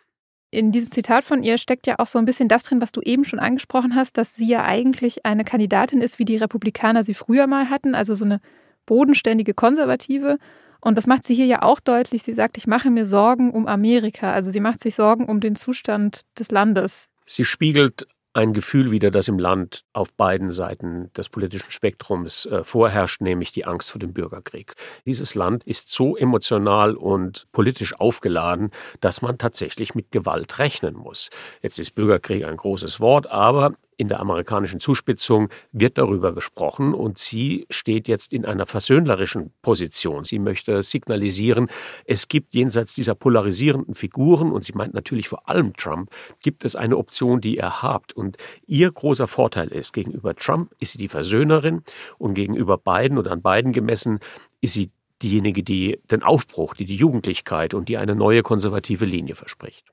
In 0.52 0.72
diesem 0.72 0.90
Zitat 0.90 1.24
von 1.24 1.44
ihr 1.44 1.60
steckt 1.60 1.86
ja 1.86 2.00
auch 2.00 2.08
so 2.08 2.18
ein 2.18 2.26
bisschen 2.26 2.48
das 2.48 2.64
drin, 2.64 2.82
was 2.82 2.92
du 2.92 3.02
eben 3.02 3.24
schon 3.24 3.38
angesprochen 3.38 3.94
hast, 3.94 4.18
dass 4.18 4.36
sie 4.36 4.48
ja 4.48 4.64
eigentlich 4.64 5.26
eine 5.26 5.44
Kandidatin 5.44 6.02
ist, 6.02 6.18
wie 6.18 6.26
die 6.26 6.38
Republikaner 6.38 7.04
sie 7.04 7.14
früher 7.14 7.46
mal 7.46 7.70
hatten, 7.70 7.94
also 7.94 8.16
so 8.16 8.26
eine 8.26 8.42
bodenständige 8.88 9.54
Konservative. 9.54 10.40
Und 10.82 10.98
das 10.98 11.06
macht 11.06 11.24
sie 11.24 11.36
hier 11.36 11.46
ja 11.46 11.62
auch 11.62 11.80
deutlich. 11.80 12.24
Sie 12.24 12.34
sagt, 12.34 12.58
ich 12.58 12.66
mache 12.66 12.90
mir 12.90 13.06
Sorgen 13.06 13.52
um 13.52 13.68
Amerika. 13.68 14.34
Also 14.34 14.50
sie 14.50 14.60
macht 14.60 14.80
sich 14.80 14.96
Sorgen 14.96 15.26
um 15.26 15.40
den 15.40 15.56
Zustand 15.56 16.24
des 16.40 16.50
Landes. 16.52 17.10
Sie 17.26 17.46
spiegelt 17.46 18.08
ein 18.34 18.54
Gefühl 18.54 18.92
wieder, 18.92 19.12
das 19.12 19.28
im 19.28 19.40
Land 19.40 19.84
auf 19.94 20.14
beiden 20.14 20.52
Seiten 20.52 21.12
des 21.14 21.30
politischen 21.30 21.72
Spektrums 21.72 22.46
äh, 22.46 22.64
vorherrscht, 22.64 23.22
nämlich 23.22 23.52
die 23.52 23.66
Angst 23.66 23.92
vor 23.92 24.00
dem 24.00 24.14
Bürgerkrieg. 24.14 24.76
Dieses 25.06 25.36
Land 25.36 25.64
ist 25.64 25.92
so 25.92 26.16
emotional 26.16 26.96
und 26.96 27.48
politisch 27.52 28.00
aufgeladen, 28.00 28.72
dass 29.02 29.22
man 29.22 29.38
tatsächlich 29.38 29.96
mit 29.96 30.12
Gewalt 30.12 30.60
rechnen 30.60 30.96
muss. 30.96 31.30
Jetzt 31.62 31.80
ist 31.80 31.96
Bürgerkrieg 31.96 32.46
ein 32.46 32.58
großes 32.58 33.00
Wort, 33.00 33.32
aber 33.32 33.74
in 34.00 34.08
der 34.08 34.22
amerikanischen 34.22 34.80
Zuspitzung 34.80 35.50
wird 35.74 35.98
darüber 35.98 36.34
gesprochen 36.34 36.94
und 36.94 37.18
sie 37.18 37.66
steht 37.70 38.08
jetzt 38.08 38.32
in 38.32 38.46
einer 38.46 38.66
versöhnlerischen 38.66 39.52
Position. 39.62 40.24
Sie 40.24 40.40
möchte 40.40 40.82
signalisieren, 40.82 41.68
es 42.06 42.30
gibt 42.30 42.54
jenseits 42.54 42.94
dieser 42.94 43.14
polarisierenden 43.14 43.96
Figuren, 43.96 44.54
und 44.54 44.64
sie 44.64 44.72
meint 44.72 44.94
natürlich 44.94 45.28
vor 45.28 45.50
allem 45.50 45.76
Trump, 45.76 46.12
gibt 46.42 46.64
es 46.64 46.78
eine 46.78 46.96
Option, 46.96 47.42
die 47.42 47.58
er 47.58 47.84
habt. 47.84 48.14
Und 48.14 48.38
ihr 48.66 48.90
großer 48.90 49.28
Vorteil 49.28 49.68
ist, 49.68 49.92
gegenüber 49.92 50.34
Trump 50.34 50.72
ist 50.80 50.94
sie 50.94 50.98
die 50.98 51.10
Versöhnerin 51.10 51.84
und 52.18 52.36
gegenüber 52.36 52.78
Biden 52.78 53.18
oder 53.18 53.32
an 53.32 53.42
beiden 53.42 53.74
gemessen 53.74 54.20
ist 54.62 54.74
sie 54.74 54.92
diejenige, 55.22 55.62
die 55.62 56.00
den 56.10 56.24
Aufbruch, 56.24 56.74
die 56.74 56.86
die 56.86 56.96
Jugendlichkeit 56.96 57.74
und 57.74 57.90
die 57.90 57.98
eine 57.98 58.16
neue 58.16 58.44
konservative 58.44 59.04
Linie 59.04 59.36
verspricht. 59.36 59.92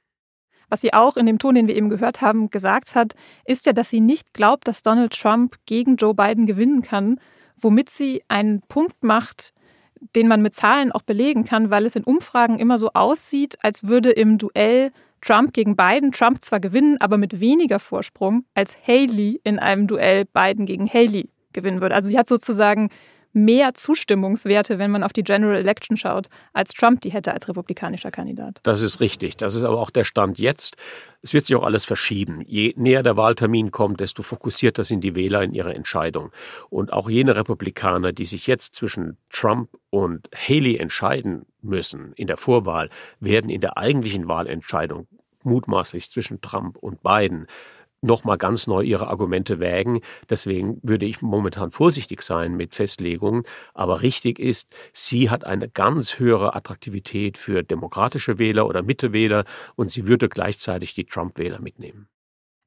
Was 0.69 0.81
sie 0.81 0.93
auch 0.93 1.17
in 1.17 1.27
dem 1.27 1.39
Ton, 1.39 1.55
den 1.55 1.69
wir 1.69 1.77
eben 1.77 1.89
gehört 1.89 2.21
haben, 2.21 2.51
gesagt 2.51 2.95
hat, 2.95 3.15
ist 3.45 3.67
ja, 3.67 3.73
dass 3.73 3.91
sie 3.91 4.01
nicht 4.01 4.35
glaubt, 4.35 4.67
dass 4.67 4.83
Donald 4.83 5.13
Trump 5.13 5.57
gegen 5.67 5.97
Joe 5.97 6.15
Biden 6.15 6.47
gewinnen 6.47 6.83
kann, 6.83 7.21
womit 7.57 7.89
sie 7.89 8.23
einen 8.29 8.63
Punkt 8.63 9.03
macht, 9.03 9.53
den 10.15 10.29
man 10.29 10.43
mit 10.43 10.55
Zahlen 10.55 10.93
auch 10.93 11.03
belegen 11.03 11.45
kann, 11.45 11.71
weil 11.71 11.87
es 11.87 11.97
in 11.97 12.05
Umfragen 12.05 12.59
immer 12.59 12.79
so 12.79 12.91
aussieht, 12.93 13.57
als 13.63 13.87
würde 13.87 14.11
im 14.11 14.39
Duell 14.39 14.93
Trump 15.21 15.53
gegen 15.53 15.77
Biden 15.77 16.13
Trump 16.13 16.45
zwar 16.45 16.61
gewinnen, 16.61 16.99
aber 17.01 17.17
mit 17.17 17.41
weniger 17.41 17.79
Vorsprung 17.79 18.45
als 18.55 18.77
Haley 18.87 19.41
in 19.45 19.59
einem 19.59 19.87
Duell 19.87 20.25
Biden 20.25 20.67
gegen 20.67 20.89
Haley 20.93 21.31
gewinnen 21.53 21.81
würde. 21.81 21.95
Also 21.95 22.11
sie 22.11 22.19
hat 22.19 22.29
sozusagen 22.29 22.91
mehr 23.37 23.75
Zustimmungswerte, 23.75 24.79
wenn 24.79 24.91
man 24.91 25.03
auf 25.03 25.13
die 25.13 25.23
General 25.23 25.57
Election 25.57 25.99
schaut, 25.99 26.29
als 26.55 26.73
Trump 26.73 27.03
die 27.03 27.11
hätte 27.11 27.35
als 27.35 27.47
republikanischer 27.49 28.11
Kandidat. 28.11 28.61
Das 28.63 28.81
ist 28.81 29.01
richtig. 29.01 29.37
Das 29.37 29.55
ist 29.55 29.63
aber 29.63 29.79
auch 29.79 29.91
der 29.91 30.05
Stand 30.05 30.39
jetzt. 30.39 30.77
Es 31.21 31.35
wird 31.35 31.45
sich 31.45 31.55
auch 31.55 31.63
alles 31.63 31.85
verschieben. 31.85 32.41
Je 32.47 32.73
näher 32.77 33.03
der 33.03 33.19
Wahltermin 33.19 33.71
kommt, 33.71 34.01
desto 34.01 34.23
fokussierter 34.23 34.85
sind 34.85 35.03
die 35.03 35.15
Wähler 35.15 35.43
in 35.43 35.53
ihrer 35.53 35.75
Entscheidung. 35.75 36.33
Und 36.71 36.95
auch 36.95 37.11
jene 37.11 37.37
Republikaner, 37.37 38.13
die 38.13 38.25
sich 38.25 38.47
jetzt 38.47 38.75
zwischen 38.75 39.19
Trump 39.29 39.69
und 39.91 40.31
Haley 40.35 40.79
entscheiden 40.79 41.45
müssen 41.61 42.15
in 42.15 42.29
der 42.29 42.39
Vorwahl, 42.39 42.89
werden 43.21 43.51
in 43.51 43.61
der 43.61 43.77
eigentlichen 43.77 44.29
Wahlentscheidung 44.29 45.09
mutmaßlich 45.43 46.11
zwischen 46.11 46.41
Trump 46.41 46.77
und 46.79 47.03
Biden 47.03 47.47
nochmal 48.07 48.39
ganz 48.39 48.67
neu 48.67 48.83
ihre 48.83 49.09
Argumente 49.09 49.61
wägen. 49.61 50.01
Deswegen 50.31 50.79
würde 50.83 51.07
ich 51.07 51.21
momentan 51.21 51.71
vorsichtig 51.71 52.23
sein 52.23 52.57
mit 52.57 52.75
Festlegungen. 52.75 53.43
Aber 53.75 54.03
richtig 54.03 54.39
ist, 54.39 54.75
sie 54.93 55.31
hat 55.31 55.45
eine 55.45 55.69
ganz 55.69 56.19
höhere 56.19 56.55
Attraktivität 56.55 57.37
für 57.37 57.63
demokratische 57.63 58.39
Wähler 58.39 58.67
oder 58.67 58.83
Mittewähler 58.83 59.45
und 59.75 59.91
sie 59.91 60.07
würde 60.07 60.29
gleichzeitig 60.29 60.95
die 60.95 61.05
Trump-Wähler 61.05 61.61
mitnehmen. 61.61 62.09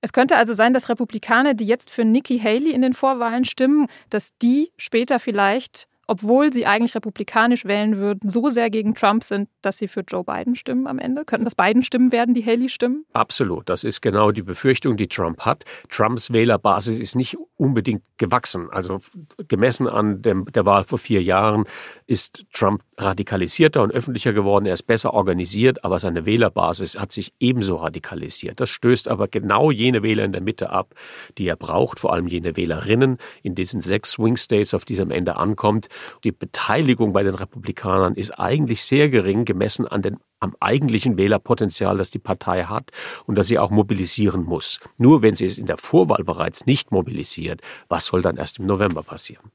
Es 0.02 0.14
könnte 0.14 0.38
also 0.38 0.54
sein, 0.54 0.74
dass 0.74 0.88
Republikaner, 0.88 1.54
die 1.54 1.66
jetzt 1.66 1.90
für 1.90 2.06
Nikki 2.06 2.40
Haley 2.40 2.72
in 2.72 2.82
den 2.82 2.94
Vorwahlen 2.94 3.44
stimmen, 3.44 3.88
dass 4.10 4.38
die 4.38 4.72
später 4.78 5.20
vielleicht 5.20 5.89
obwohl 6.10 6.52
sie 6.52 6.66
eigentlich 6.66 6.96
republikanisch 6.96 7.66
wählen 7.66 7.98
würden, 7.98 8.30
so 8.30 8.50
sehr 8.50 8.72
gegen 8.72 8.96
Trump 8.96 9.24
sind, 9.24 9.48
dass 9.62 9.78
sie 9.78 9.88
für 9.88 10.02
Joe 10.02 10.24
Biden 10.24 10.56
stimmen 10.56 10.88
am 10.88 10.98
Ende? 10.98 11.24
Könnten 11.24 11.46
das 11.46 11.54
Biden 11.54 11.84
Stimmen 11.84 12.12
werden, 12.12 12.34
die 12.34 12.44
Haley 12.44 12.68
stimmen? 12.68 13.06
Absolut. 13.14 13.70
Das 13.70 13.84
ist 13.84 14.02
genau 14.02 14.32
die 14.32 14.42
Befürchtung, 14.42 14.98
die 14.98 15.08
Trump 15.08 15.42
hat. 15.42 15.66
Trumps 15.88 16.34
Wählerbasis 16.34 16.98
ist 16.98 17.16
nicht 17.16 17.38
unbedingt 17.58 18.02
gewachsen. 18.18 18.70
Also 18.72 19.02
gemessen 19.48 19.88
an 19.88 20.24
dem, 20.24 20.46
der 20.46 20.66
Wahl 20.66 20.84
vor 20.84 20.98
vier 20.98 21.22
Jahren 21.22 21.66
ist 22.08 22.44
Trump 22.54 22.82
radikalisierter 22.98 23.84
und 23.84 23.92
öffentlicher 23.92 24.34
geworden. 24.34 24.66
Er 24.66 24.74
ist 24.74 24.88
besser 24.88 25.14
organisiert, 25.14 25.84
aber 25.84 26.00
seine 26.00 26.26
Wählerbasis 26.26 26.98
hat 26.98 27.12
sich 27.12 27.34
ebenso 27.40 27.76
radikalisiert. 27.76 28.60
Das 28.60 28.70
stößt 28.70 29.08
aber 29.08 29.28
genau 29.28 29.70
jene 29.70 30.02
Wähler 30.02 30.26
in 30.26 30.32
der 30.32 30.42
Mitte 30.42 30.72
ab, 30.72 30.96
die 31.38 31.48
er 31.48 31.56
braucht, 31.56 32.00
vor 32.00 32.14
allem 32.14 32.28
jene 32.28 32.58
Wählerinnen 32.58 33.18
in 33.44 33.56
diesen 33.56 33.82
sechs 33.82 34.12
Swing 34.12 34.38
States, 34.38 34.74
auf 34.74 34.86
die 34.86 34.94
es 34.94 35.00
am 35.00 35.12
Ende 35.12 35.36
ankommt. 35.36 35.88
Die 36.24 36.32
Beteiligung 36.32 37.14
bei 37.14 37.24
den 37.24 37.36
Republikanern 37.36 38.16
ist 38.16 38.32
eigentlich 38.32 38.84
sehr 38.84 39.10
gering 39.10 39.46
gemessen 39.46 39.88
an 39.88 40.02
den 40.02 40.18
am 40.40 40.56
eigentlichen 40.60 41.18
Wählerpotenzial, 41.18 41.98
das 41.98 42.12
die 42.12 42.20
Partei 42.20 42.64
hat 42.64 42.92
und 43.26 43.38
das 43.38 43.48
sie 43.48 43.60
auch 43.60 43.72
mobilisieren 43.72 44.44
muss. 44.44 44.80
Nur 44.98 45.22
wenn 45.22 45.36
sie 45.36 45.46
es 45.46 45.58
in 45.58 45.66
der 45.66 45.78
Vorwahl 45.78 46.24
bereits 46.24 46.66
nicht 46.66 46.92
mobilisiert, 46.92 47.62
was 47.90 48.06
soll 48.06 48.22
dann 48.22 48.38
erst 48.38 48.60
im 48.60 48.66
November 48.66 49.04
passieren? 49.04 49.52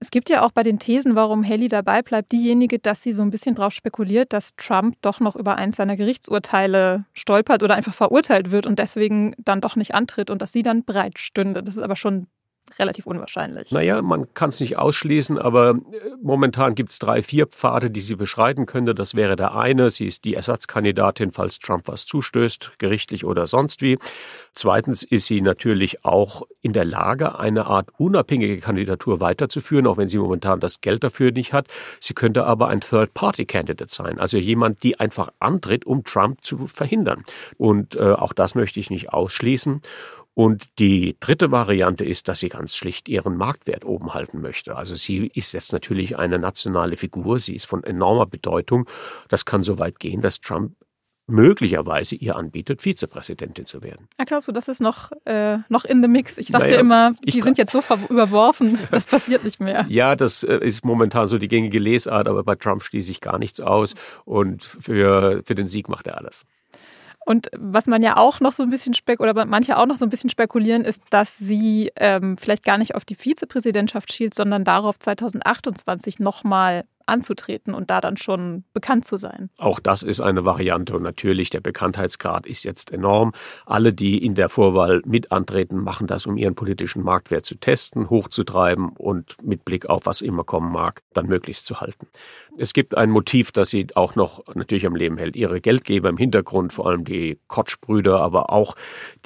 Es 0.00 0.12
gibt 0.12 0.30
ja 0.30 0.42
auch 0.46 0.52
bei 0.52 0.62
den 0.62 0.78
Thesen, 0.78 1.16
warum 1.16 1.44
Haley 1.44 1.66
dabei 1.66 2.02
bleibt, 2.02 2.30
diejenige, 2.30 2.78
dass 2.78 3.02
sie 3.02 3.12
so 3.12 3.22
ein 3.22 3.30
bisschen 3.30 3.56
darauf 3.56 3.72
spekuliert, 3.72 4.32
dass 4.32 4.54
Trump 4.54 4.96
doch 5.02 5.18
noch 5.18 5.34
über 5.34 5.56
eins 5.56 5.74
seiner 5.74 5.96
Gerichtsurteile 5.96 7.04
stolpert 7.14 7.64
oder 7.64 7.74
einfach 7.74 7.94
verurteilt 7.94 8.52
wird 8.52 8.66
und 8.66 8.78
deswegen 8.78 9.34
dann 9.38 9.60
doch 9.60 9.74
nicht 9.74 9.94
antritt 9.94 10.30
und 10.30 10.40
dass 10.40 10.52
sie 10.52 10.62
dann 10.62 10.84
bereit 10.84 11.18
stünde. 11.18 11.64
Das 11.64 11.76
ist 11.76 11.82
aber 11.82 11.96
schon 11.96 12.28
relativ 12.78 13.06
unwahrscheinlich. 13.06 13.70
Naja, 13.70 14.02
man 14.02 14.32
kann 14.34 14.50
es 14.50 14.60
nicht 14.60 14.78
ausschließen, 14.78 15.38
aber 15.38 15.70
äh, 15.70 15.74
momentan 16.22 16.74
gibt 16.74 16.90
es 16.90 16.98
drei, 16.98 17.22
vier 17.22 17.46
Pfade, 17.46 17.90
die 17.90 18.00
sie 18.00 18.16
beschreiten 18.16 18.66
könnte. 18.66 18.94
Das 18.94 19.14
wäre 19.14 19.36
der 19.36 19.54
eine. 19.54 19.90
Sie 19.90 20.06
ist 20.06 20.24
die 20.24 20.34
Ersatzkandidatin, 20.34 21.32
falls 21.32 21.58
Trump 21.58 21.86
was 21.86 22.06
zustößt, 22.06 22.72
gerichtlich 22.78 23.24
oder 23.24 23.46
sonst 23.46 23.82
wie. 23.82 23.98
Zweitens 24.54 25.02
ist 25.02 25.26
sie 25.26 25.40
natürlich 25.40 26.04
auch 26.04 26.42
in 26.62 26.72
der 26.72 26.84
Lage, 26.84 27.38
eine 27.38 27.66
Art 27.66 27.90
unabhängige 27.96 28.58
Kandidatur 28.58 29.20
weiterzuführen, 29.20 29.86
auch 29.86 29.96
wenn 29.96 30.08
sie 30.08 30.18
momentan 30.18 30.60
das 30.60 30.80
Geld 30.80 31.04
dafür 31.04 31.30
nicht 31.30 31.52
hat. 31.52 31.68
Sie 32.00 32.14
könnte 32.14 32.44
aber 32.44 32.68
ein 32.68 32.80
Third-Party-Candidate 32.80 33.92
sein, 33.92 34.18
also 34.18 34.36
jemand, 34.36 34.82
die 34.82 34.98
einfach 34.98 35.30
antritt, 35.38 35.86
um 35.86 36.04
Trump 36.04 36.42
zu 36.42 36.66
verhindern. 36.66 37.24
Und 37.56 37.94
äh, 37.94 38.12
auch 38.12 38.32
das 38.32 38.54
möchte 38.54 38.80
ich 38.80 38.90
nicht 38.90 39.12
ausschließen. 39.12 39.82
Und 40.38 40.78
die 40.78 41.16
dritte 41.18 41.50
Variante 41.50 42.04
ist, 42.04 42.28
dass 42.28 42.38
sie 42.38 42.48
ganz 42.48 42.76
schlicht 42.76 43.08
ihren 43.08 43.36
Marktwert 43.36 43.84
oben 43.84 44.14
halten 44.14 44.40
möchte. 44.40 44.76
Also 44.76 44.94
sie 44.94 45.32
ist 45.34 45.52
jetzt 45.52 45.72
natürlich 45.72 46.16
eine 46.16 46.38
nationale 46.38 46.94
Figur, 46.94 47.40
sie 47.40 47.56
ist 47.56 47.64
von 47.64 47.82
enormer 47.82 48.26
Bedeutung. 48.26 48.88
Das 49.28 49.44
kann 49.44 49.64
so 49.64 49.80
weit 49.80 49.98
gehen, 49.98 50.20
dass 50.20 50.40
Trump 50.40 50.76
möglicherweise 51.26 52.14
ihr 52.14 52.36
anbietet, 52.36 52.82
Vizepräsidentin 52.82 53.66
zu 53.66 53.82
werden. 53.82 54.06
Ja, 54.16 54.26
glaubst 54.26 54.46
du, 54.46 54.52
das 54.52 54.68
ist 54.68 54.80
noch, 54.80 55.10
äh, 55.24 55.58
noch 55.68 55.84
in 55.84 56.02
the 56.02 56.08
mix? 56.08 56.38
Ich 56.38 56.52
dachte 56.52 56.66
naja, 56.66 56.78
immer, 56.78 57.14
die 57.24 57.40
sind 57.40 57.58
jetzt 57.58 57.72
so 57.72 57.82
überworfen, 58.08 58.78
das 58.92 59.06
passiert 59.06 59.42
nicht 59.42 59.58
mehr. 59.58 59.86
Ja, 59.88 60.14
das 60.14 60.44
äh, 60.44 60.58
ist 60.58 60.84
momentan 60.84 61.26
so 61.26 61.38
die 61.38 61.48
gängige 61.48 61.80
Lesart, 61.80 62.28
aber 62.28 62.44
bei 62.44 62.54
Trump 62.54 62.84
schließe 62.84 63.10
ich 63.10 63.20
gar 63.20 63.40
nichts 63.40 63.60
aus 63.60 63.96
und 64.24 64.62
für, 64.62 65.42
für 65.44 65.56
den 65.56 65.66
Sieg 65.66 65.88
macht 65.88 66.06
er 66.06 66.16
alles. 66.18 66.44
Und 67.28 67.50
was 67.54 67.86
man 67.86 68.02
ja 68.02 68.16
auch 68.16 68.40
noch 68.40 68.52
so 68.52 68.62
ein 68.62 68.70
bisschen 68.70 68.94
spek 68.94 69.20
oder 69.20 69.44
manche 69.44 69.76
auch 69.76 69.84
noch 69.84 69.96
so 69.96 70.06
ein 70.06 70.08
bisschen 70.08 70.30
spekulieren, 70.30 70.82
ist, 70.82 71.02
dass 71.10 71.36
sie 71.36 71.92
ähm, 71.96 72.38
vielleicht 72.38 72.64
gar 72.64 72.78
nicht 72.78 72.94
auf 72.94 73.04
die 73.04 73.16
Vizepräsidentschaft 73.16 74.10
schielt, 74.10 74.32
sondern 74.32 74.64
darauf 74.64 74.98
2028 74.98 76.20
nochmal 76.20 76.86
anzutreten 77.08 77.74
und 77.74 77.90
da 77.90 78.00
dann 78.00 78.16
schon 78.16 78.64
bekannt 78.72 79.06
zu 79.06 79.16
sein. 79.16 79.50
Auch 79.58 79.80
das 79.80 80.02
ist 80.02 80.20
eine 80.20 80.44
Variante 80.44 80.94
und 80.96 81.02
natürlich 81.02 81.50
der 81.50 81.60
Bekanntheitsgrad 81.60 82.46
ist 82.46 82.64
jetzt 82.64 82.92
enorm. 82.92 83.32
Alle, 83.66 83.92
die 83.92 84.24
in 84.24 84.34
der 84.34 84.48
Vorwahl 84.48 85.02
mit 85.04 85.32
antreten, 85.32 85.78
machen 85.78 86.06
das, 86.06 86.26
um 86.26 86.36
ihren 86.36 86.54
politischen 86.54 87.02
Marktwert 87.02 87.44
zu 87.44 87.54
testen, 87.54 88.10
hochzutreiben 88.10 88.90
und 88.90 89.36
mit 89.42 89.64
Blick 89.64 89.86
auf 89.86 90.06
was 90.06 90.20
immer 90.20 90.44
kommen 90.44 90.70
mag, 90.72 91.02
dann 91.14 91.26
möglichst 91.26 91.66
zu 91.66 91.80
halten. 91.80 92.08
Es 92.56 92.72
gibt 92.72 92.96
ein 92.96 93.10
Motiv, 93.10 93.52
das 93.52 93.70
sie 93.70 93.86
auch 93.94 94.14
noch 94.14 94.42
natürlich 94.54 94.86
am 94.86 94.96
Leben 94.96 95.16
hält. 95.16 95.36
Ihre 95.36 95.60
Geldgeber 95.60 96.08
im 96.08 96.16
Hintergrund, 96.16 96.72
vor 96.72 96.88
allem 96.88 97.04
die 97.04 97.38
Koch-Brüder, 97.48 98.20
aber 98.20 98.50
auch 98.50 98.74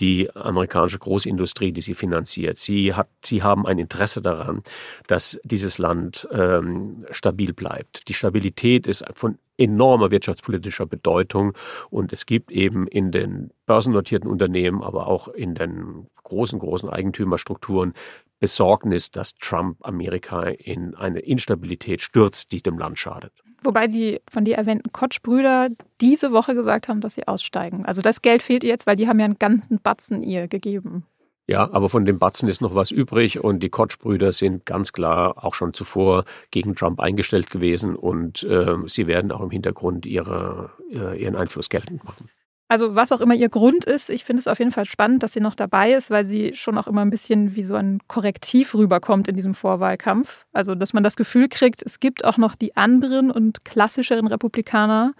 die 0.00 0.34
amerikanische 0.34 0.98
Großindustrie, 0.98 1.72
die 1.72 1.80
sie 1.80 1.94
finanziert. 1.94 2.58
Sie, 2.58 2.94
hat, 2.94 3.08
sie 3.24 3.42
haben 3.42 3.66
ein 3.66 3.78
Interesse 3.78 4.22
daran, 4.22 4.62
dass 5.06 5.40
dieses 5.44 5.78
Land 5.78 6.28
ähm, 6.32 7.06
stabil 7.10 7.52
bleibt. 7.52 7.71
Die 8.08 8.14
Stabilität 8.14 8.86
ist 8.86 9.04
von 9.14 9.38
enormer 9.56 10.10
wirtschaftspolitischer 10.10 10.86
Bedeutung 10.86 11.52
und 11.90 12.12
es 12.12 12.26
gibt 12.26 12.50
eben 12.50 12.86
in 12.86 13.12
den 13.12 13.50
börsennotierten 13.66 14.28
Unternehmen, 14.28 14.82
aber 14.82 15.06
auch 15.06 15.28
in 15.28 15.54
den 15.54 16.06
großen, 16.22 16.58
großen 16.58 16.88
Eigentümerstrukturen 16.88 17.94
Besorgnis, 18.40 19.12
dass 19.12 19.34
Trump 19.34 19.78
Amerika 19.82 20.42
in 20.42 20.96
eine 20.96 21.20
Instabilität 21.20 22.02
stürzt, 22.02 22.50
die 22.50 22.60
dem 22.60 22.76
Land 22.76 22.98
schadet. 22.98 23.32
Wobei 23.62 23.86
die 23.86 24.20
von 24.28 24.44
dir 24.44 24.56
erwähnten 24.56 24.90
Koch-Brüder 24.90 25.68
diese 26.00 26.32
Woche 26.32 26.56
gesagt 26.56 26.88
haben, 26.88 27.00
dass 27.00 27.14
sie 27.14 27.28
aussteigen. 27.28 27.86
Also 27.86 28.02
das 28.02 28.20
Geld 28.20 28.42
fehlt 28.42 28.64
jetzt, 28.64 28.88
weil 28.88 28.96
die 28.96 29.06
haben 29.06 29.20
ja 29.20 29.26
einen 29.26 29.38
ganzen 29.38 29.80
Batzen 29.80 30.24
ihr 30.24 30.48
gegeben. 30.48 31.06
Ja, 31.48 31.68
aber 31.72 31.88
von 31.88 32.04
dem 32.04 32.18
Batzen 32.18 32.48
ist 32.48 32.60
noch 32.60 32.74
was 32.74 32.90
übrig 32.90 33.42
und 33.42 33.60
die 33.60 33.68
Koch-Brüder 33.68 34.30
sind 34.30 34.64
ganz 34.64 34.92
klar 34.92 35.44
auch 35.44 35.54
schon 35.54 35.74
zuvor 35.74 36.24
gegen 36.50 36.76
Trump 36.76 37.00
eingestellt 37.00 37.50
gewesen 37.50 37.96
und 37.96 38.44
äh, 38.44 38.76
sie 38.86 39.08
werden 39.08 39.32
auch 39.32 39.40
im 39.40 39.50
Hintergrund 39.50 40.06
ihre, 40.06 40.70
äh, 40.92 41.20
ihren 41.20 41.34
Einfluss 41.34 41.68
geltend 41.68 42.04
machen. 42.04 42.28
Also 42.68 42.94
was 42.94 43.12
auch 43.12 43.20
immer 43.20 43.34
ihr 43.34 43.50
Grund 43.50 43.84
ist, 43.84 44.08
ich 44.08 44.24
finde 44.24 44.40
es 44.40 44.48
auf 44.48 44.58
jeden 44.58 44.70
Fall 44.70 44.86
spannend, 44.86 45.22
dass 45.22 45.32
sie 45.32 45.40
noch 45.40 45.54
dabei 45.54 45.92
ist, 45.92 46.10
weil 46.10 46.24
sie 46.24 46.54
schon 46.54 46.78
auch 46.78 46.86
immer 46.86 47.02
ein 47.02 47.10
bisschen 47.10 47.54
wie 47.54 47.62
so 47.62 47.74
ein 47.74 47.98
Korrektiv 48.06 48.74
rüberkommt 48.74 49.28
in 49.28 49.36
diesem 49.36 49.52
Vorwahlkampf. 49.52 50.46
Also 50.54 50.74
dass 50.74 50.94
man 50.94 51.02
das 51.02 51.16
Gefühl 51.16 51.48
kriegt, 51.48 51.82
es 51.82 52.00
gibt 52.00 52.24
auch 52.24 52.38
noch 52.38 52.54
die 52.54 52.74
anderen 52.74 53.30
und 53.30 53.66
klassischeren 53.66 54.26
Republikaner, 54.26 55.12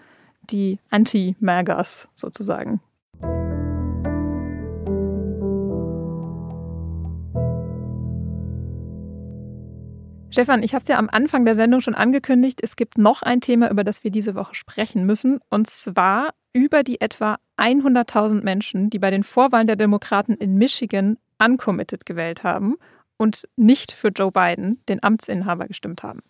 die 0.49 0.79
Anti-Magas 0.89 2.07
sozusagen. 2.15 2.81
Stefan, 10.33 10.63
ich 10.63 10.73
habe 10.73 10.81
es 10.81 10.87
ja 10.87 10.97
am 10.97 11.09
Anfang 11.11 11.45
der 11.45 11.53
Sendung 11.53 11.79
schon 11.81 11.93
angekündigt, 11.93 12.59
es 12.63 12.75
gibt 12.75 12.97
noch 12.97 13.21
ein 13.21 13.39
Thema, 13.39 13.69
über 13.69 13.83
das 13.83 14.03
wir 14.03 14.09
diese 14.09 14.33
Woche 14.33 14.55
sprechen 14.55 15.05
müssen, 15.05 15.39
und 15.51 15.69
zwar 15.69 16.33
über 16.53 16.81
die 16.81 16.99
etwa 17.01 17.37
100.000 17.57 18.41
Menschen, 18.41 18.89
die 18.89 18.97
bei 18.97 19.11
den 19.11 19.21
Vorwahlen 19.23 19.67
der 19.67 19.75
Demokraten 19.75 20.33
in 20.33 20.55
Michigan 20.55 21.17
uncommitted 21.37 22.07
gewählt 22.07 22.43
haben 22.43 22.77
und 23.17 23.47
nicht 23.57 23.91
für 23.91 24.07
Joe 24.07 24.31
Biden, 24.31 24.81
den 24.89 25.03
Amtsinhaber, 25.03 25.67
gestimmt 25.67 26.01
haben. 26.01 26.23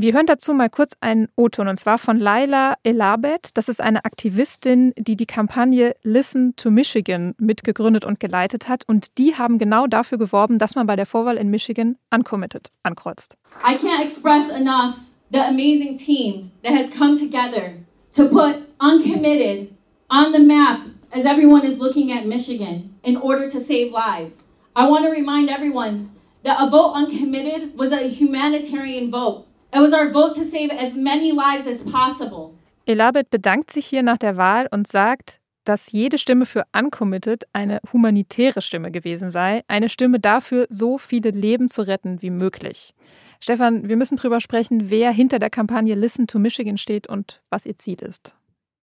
Wir 0.00 0.12
hören 0.12 0.26
dazu 0.26 0.54
mal 0.54 0.70
kurz 0.70 0.92
einen 1.00 1.26
O-Ton 1.34 1.66
und 1.66 1.76
zwar 1.76 1.98
von 1.98 2.20
Laila 2.20 2.76
Elabet. 2.84 3.50
Das 3.54 3.68
ist 3.68 3.80
eine 3.80 4.04
Aktivistin, 4.04 4.92
die 4.96 5.16
die 5.16 5.26
Kampagne 5.26 5.92
Listen 6.04 6.54
to 6.54 6.70
Michigan 6.70 7.34
mitgegründet 7.38 8.04
und 8.04 8.20
geleitet 8.20 8.68
hat. 8.68 8.84
Und 8.86 9.18
die 9.18 9.34
haben 9.34 9.58
genau 9.58 9.88
dafür 9.88 10.16
geworben, 10.16 10.60
dass 10.60 10.76
man 10.76 10.86
bei 10.86 10.94
der 10.94 11.04
Vorwahl 11.04 11.36
in 11.36 11.50
Michigan 11.50 11.96
uncommitted 12.14 12.70
ankreuzt. 12.84 13.36
I 13.68 13.74
can't 13.74 14.00
express 14.00 14.48
enough 14.50 14.94
the 15.32 15.40
amazing 15.40 15.96
team 15.96 16.52
that 16.62 16.74
has 16.74 16.88
come 16.96 17.16
together 17.16 17.72
to 18.14 18.28
put 18.28 18.68
uncommitted 18.80 19.72
on 20.08 20.32
the 20.32 20.38
map 20.38 20.78
as 21.10 21.26
everyone 21.26 21.66
is 21.66 21.76
looking 21.76 22.12
at 22.12 22.24
Michigan 22.24 22.94
in 23.02 23.16
order 23.16 23.50
to 23.50 23.58
save 23.58 23.90
lives. 23.90 24.44
I 24.76 24.88
want 24.88 25.06
to 25.06 25.10
remind 25.10 25.50
everyone 25.50 26.10
that 26.44 26.56
a 26.60 26.70
vote 26.70 26.92
uncommitted 26.94 27.76
was 27.76 27.90
a 27.90 28.08
humanitarian 28.08 29.10
vote. 29.10 29.47
It 29.72 29.80
was 29.80 29.92
our 29.92 30.10
vote 30.10 30.34
to 30.34 30.44
save 30.44 30.70
as 30.72 30.94
many 30.94 31.30
lives 31.30 31.66
as 31.66 31.84
possible. 31.84 32.54
Elabeth 32.86 33.28
bedankt 33.30 33.70
sich 33.70 33.86
hier 33.86 34.02
nach 34.02 34.16
der 34.16 34.38
Wahl 34.38 34.66
und 34.70 34.88
sagt, 34.88 35.40
dass 35.64 35.92
jede 35.92 36.16
Stimme 36.16 36.46
für 36.46 36.64
Uncommitted 36.72 37.44
eine 37.52 37.80
humanitäre 37.92 38.62
Stimme 38.62 38.90
gewesen 38.90 39.28
sei, 39.28 39.62
eine 39.68 39.90
Stimme 39.90 40.18
dafür, 40.20 40.66
so 40.70 40.96
viele 40.96 41.30
Leben 41.30 41.68
zu 41.68 41.82
retten 41.82 42.22
wie 42.22 42.30
möglich. 42.30 42.94
Stefan, 43.40 43.86
wir 43.86 43.96
müssen 43.96 44.16
darüber 44.16 44.40
sprechen, 44.40 44.90
wer 44.90 45.10
hinter 45.10 45.38
der 45.38 45.50
Kampagne 45.50 45.94
Listen 45.94 46.26
to 46.26 46.38
Michigan 46.38 46.78
steht 46.78 47.06
und 47.06 47.42
was 47.50 47.66
ihr 47.66 47.76
Ziel 47.76 47.98
ist. 48.02 48.34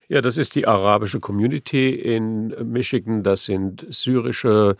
Ja, 0.08 0.20
das 0.20 0.36
ist 0.36 0.54
die 0.54 0.66
arabische 0.66 1.18
Community 1.18 1.94
in 1.94 2.48
Michigan. 2.70 3.22
Das 3.22 3.44
sind 3.44 3.86
syrische, 3.88 4.76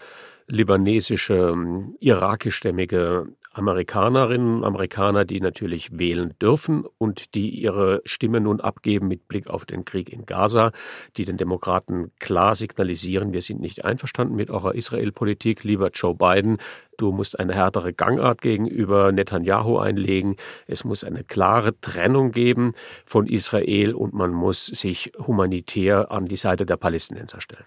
libanesische, 0.47 1.55
irakischstämmige 2.01 3.29
Amerikanerinnen 3.55 4.59
und 4.59 4.65
Amerikaner, 4.65 5.25
die 5.25 5.41
natürlich 5.41 5.99
wählen 5.99 6.35
dürfen 6.41 6.85
und 6.99 7.35
die 7.35 7.51
ihre 7.51 8.03
Stimme 8.05 8.41
nun 8.41 8.61
abgeben 8.61 9.09
mit 9.09 9.29
Blick 9.29 9.49
auf 9.49 9.65
den 9.65 9.85
Krieg 9.85 10.13
in 10.13 10.27
Gaza, 10.27 10.73
die 11.17 11.25
den 11.25 11.37
Demokraten 11.37 12.13
klar 12.19 12.55
signalisieren, 12.55 13.33
wir 13.33 13.43
sind 13.43 13.61
nicht 13.61 13.85
einverstanden 13.85 14.35
mit 14.35 14.51
eurer 14.51 14.75
Israel-Politik, 14.75 15.65
lieber 15.65 15.91
Joe 15.91 16.15
Biden, 16.15 16.59
du 16.99 17.13
musst 17.13 17.39
eine 17.39 17.55
härtere 17.55 17.93
Gangart 17.93 18.43
gegenüber 18.43 19.13
Netanyahu 19.13 19.79
einlegen, 19.79 20.37
es 20.67 20.85
muss 20.85 21.05
eine 21.05 21.25
klare 21.25 21.81
Trennung 21.81 22.33
geben 22.33 22.75
von 23.07 23.27
Israel 23.27 23.95
und 23.95 24.15
man 24.15 24.33
muss 24.33 24.67
sich 24.67 25.13
humanitär 25.27 26.11
an 26.11 26.27
die 26.27 26.37
Seite 26.37 26.67
der 26.67 26.77
Palästinenser 26.77 27.41
stellen. 27.41 27.65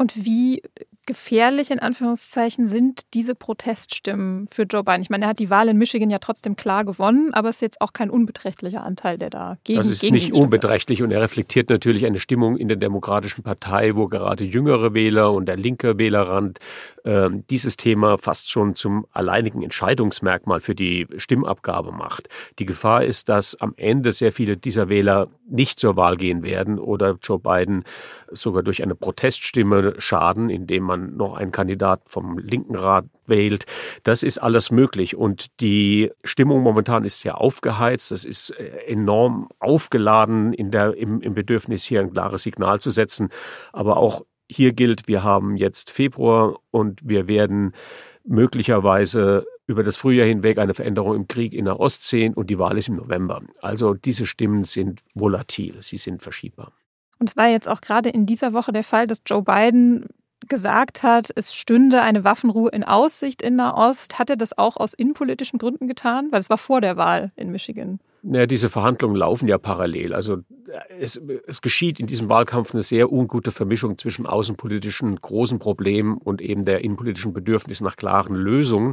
Und 0.00 0.24
wie 0.24 0.62
gefährlich 1.04 1.70
in 1.70 1.78
Anführungszeichen 1.78 2.68
sind 2.68 3.02
diese 3.12 3.34
Proteststimmen 3.34 4.48
für 4.50 4.62
Joe 4.62 4.82
Biden? 4.82 5.02
Ich 5.02 5.10
meine, 5.10 5.26
er 5.26 5.28
hat 5.28 5.40
die 5.40 5.50
Wahl 5.50 5.68
in 5.68 5.76
Michigan 5.76 6.08
ja 6.08 6.20
trotzdem 6.20 6.56
klar 6.56 6.86
gewonnen, 6.86 7.34
aber 7.34 7.50
es 7.50 7.56
ist 7.56 7.62
jetzt 7.62 7.80
auch 7.82 7.92
kein 7.92 8.08
unbeträchtlicher 8.08 8.82
Anteil, 8.82 9.18
der 9.18 9.28
da 9.28 9.58
gegen 9.64 9.76
Das 9.76 9.90
ist 9.90 10.00
gegen 10.00 10.14
nicht 10.14 10.32
unbeträchtlich 10.32 11.02
und 11.02 11.10
er 11.10 11.20
reflektiert 11.20 11.68
natürlich 11.68 12.06
eine 12.06 12.18
Stimmung 12.18 12.56
in 12.56 12.68
der 12.68 12.78
Demokratischen 12.78 13.42
Partei, 13.42 13.94
wo 13.94 14.08
gerade 14.08 14.44
jüngere 14.44 14.94
Wähler 14.94 15.32
und 15.32 15.46
der 15.46 15.56
linke 15.56 15.98
Wählerrand 15.98 16.60
äh, 17.04 17.28
dieses 17.50 17.76
Thema 17.76 18.16
fast 18.16 18.50
schon 18.50 18.74
zum 18.74 19.04
alleinigen 19.10 19.62
Entscheidungsmerkmal 19.62 20.60
für 20.60 20.74
die 20.74 21.08
Stimmabgabe 21.16 21.92
macht. 21.92 22.28
Die 22.58 22.64
Gefahr 22.64 23.04
ist, 23.04 23.28
dass 23.28 23.60
am 23.60 23.74
Ende 23.76 24.12
sehr 24.12 24.32
viele 24.32 24.56
dieser 24.56 24.88
Wähler 24.88 25.28
nicht 25.48 25.80
zur 25.80 25.96
Wahl 25.96 26.16
gehen 26.16 26.42
werden 26.42 26.78
oder 26.78 27.18
Joe 27.20 27.38
Biden 27.38 27.84
sogar 28.30 28.62
durch 28.62 28.82
eine 28.82 28.94
Proteststimme 28.94 29.89
schaden, 29.98 30.50
indem 30.50 30.84
man 30.84 31.16
noch 31.16 31.34
einen 31.34 31.52
Kandidat 31.52 32.02
vom 32.06 32.38
linken 32.38 32.76
Rat 32.76 33.04
wählt. 33.26 33.66
Das 34.02 34.22
ist 34.22 34.38
alles 34.38 34.70
möglich. 34.70 35.16
Und 35.16 35.46
die 35.60 36.10
Stimmung 36.24 36.62
momentan 36.62 37.04
ist 37.04 37.20
sehr 37.20 37.40
aufgeheizt. 37.40 38.12
Es 38.12 38.24
ist 38.24 38.50
äh, 38.50 38.86
enorm 38.86 39.48
aufgeladen 39.58 40.52
in 40.52 40.70
der, 40.70 40.96
im, 40.96 41.20
im 41.20 41.34
Bedürfnis, 41.34 41.84
hier 41.84 42.00
ein 42.00 42.12
klares 42.12 42.42
Signal 42.42 42.80
zu 42.80 42.90
setzen. 42.90 43.28
Aber 43.72 43.96
auch 43.96 44.24
hier 44.48 44.72
gilt, 44.72 45.06
wir 45.06 45.22
haben 45.22 45.56
jetzt 45.56 45.90
Februar 45.90 46.58
und 46.70 47.00
wir 47.04 47.28
werden 47.28 47.72
möglicherweise 48.24 49.46
über 49.66 49.84
das 49.84 49.96
Frühjahr 49.96 50.26
hinweg 50.26 50.58
eine 50.58 50.74
Veränderung 50.74 51.14
im 51.14 51.28
Krieg 51.28 51.54
in 51.54 51.64
der 51.64 51.78
Ost 51.78 52.02
sehen 52.02 52.34
und 52.34 52.50
die 52.50 52.58
Wahl 52.58 52.76
ist 52.76 52.88
im 52.88 52.96
November. 52.96 53.40
Also 53.62 53.94
diese 53.94 54.26
Stimmen 54.26 54.64
sind 54.64 55.00
volatil, 55.14 55.76
sie 55.80 55.96
sind 55.96 56.22
verschiebbar. 56.22 56.72
Und 57.20 57.28
es 57.28 57.36
war 57.36 57.48
jetzt 57.48 57.68
auch 57.68 57.82
gerade 57.82 58.08
in 58.08 58.26
dieser 58.26 58.54
Woche 58.54 58.72
der 58.72 58.82
Fall, 58.82 59.06
dass 59.06 59.22
Joe 59.26 59.42
Biden 59.42 60.06
gesagt 60.48 61.02
hat, 61.02 61.28
es 61.36 61.54
stünde 61.54 62.00
eine 62.00 62.24
Waffenruhe 62.24 62.70
in 62.70 62.82
Aussicht 62.82 63.42
in 63.42 63.56
Nahost. 63.56 64.18
Hat 64.18 64.30
er 64.30 64.36
das 64.36 64.56
auch 64.56 64.78
aus 64.78 64.94
innenpolitischen 64.94 65.58
Gründen 65.58 65.86
getan? 65.86 66.32
Weil 66.32 66.40
es 66.40 66.50
war 66.50 66.58
vor 66.58 66.80
der 66.80 66.96
Wahl 66.96 67.30
in 67.36 67.50
Michigan. 67.50 68.00
Naja, 68.22 68.46
diese 68.46 68.68
Verhandlungen 68.68 69.16
laufen 69.16 69.48
ja 69.48 69.56
parallel. 69.56 70.12
Also 70.12 70.38
es, 70.98 71.20
es 71.46 71.62
geschieht 71.62 71.98
in 72.00 72.06
diesem 72.06 72.28
Wahlkampf 72.28 72.74
eine 72.74 72.82
sehr 72.82 73.10
ungute 73.10 73.50
Vermischung 73.50 73.96
zwischen 73.96 74.26
außenpolitischen 74.26 75.16
großen 75.16 75.58
Problemen 75.58 76.18
und 76.18 76.40
eben 76.40 76.64
der 76.64 76.84
innenpolitischen 76.84 77.32
Bedürfnis 77.32 77.80
nach 77.80 77.96
klaren 77.96 78.34
Lösungen. 78.34 78.92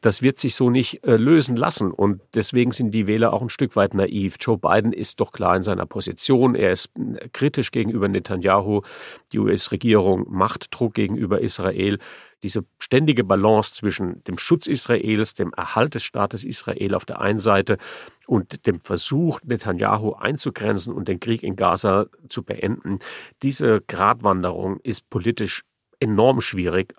Das 0.00 0.22
wird 0.22 0.38
sich 0.38 0.54
so 0.54 0.70
nicht 0.70 1.04
äh, 1.04 1.16
lösen 1.16 1.56
lassen. 1.56 1.90
Und 1.90 2.20
deswegen 2.34 2.70
sind 2.70 2.92
die 2.92 3.06
Wähler 3.06 3.32
auch 3.32 3.42
ein 3.42 3.48
Stück 3.48 3.76
weit 3.76 3.94
naiv. 3.94 4.36
Joe 4.40 4.58
Biden 4.58 4.92
ist 4.92 5.20
doch 5.20 5.32
klar 5.32 5.56
in 5.56 5.62
seiner 5.62 5.86
Position. 5.86 6.54
Er 6.54 6.72
ist 6.72 6.90
äh, 6.98 7.28
kritisch 7.32 7.70
gegenüber 7.70 8.08
Netanyahu. 8.08 8.82
Die 9.32 9.38
US-Regierung 9.38 10.26
macht 10.28 10.68
Druck 10.70 10.94
gegenüber 10.94 11.40
Israel 11.40 11.98
diese 12.46 12.64
ständige 12.78 13.24
Balance 13.24 13.74
zwischen 13.74 14.22
dem 14.22 14.38
Schutz 14.38 14.68
Israels, 14.68 15.34
dem 15.34 15.52
Erhalt 15.52 15.94
des 15.94 16.04
Staates 16.04 16.44
Israel 16.44 16.94
auf 16.94 17.04
der 17.04 17.20
einen 17.20 17.40
Seite 17.40 17.76
und 18.28 18.68
dem 18.68 18.80
Versuch, 18.80 19.40
Netanyahu 19.42 20.12
einzugrenzen 20.12 20.94
und 20.94 21.08
den 21.08 21.18
Krieg 21.18 21.42
in 21.42 21.56
Gaza 21.56 22.06
zu 22.28 22.44
beenden, 22.44 23.00
diese 23.42 23.80
Gratwanderung 23.80 24.78
ist 24.84 25.10
politisch 25.10 25.64
enorm 25.98 26.40
schwierig. 26.40 26.92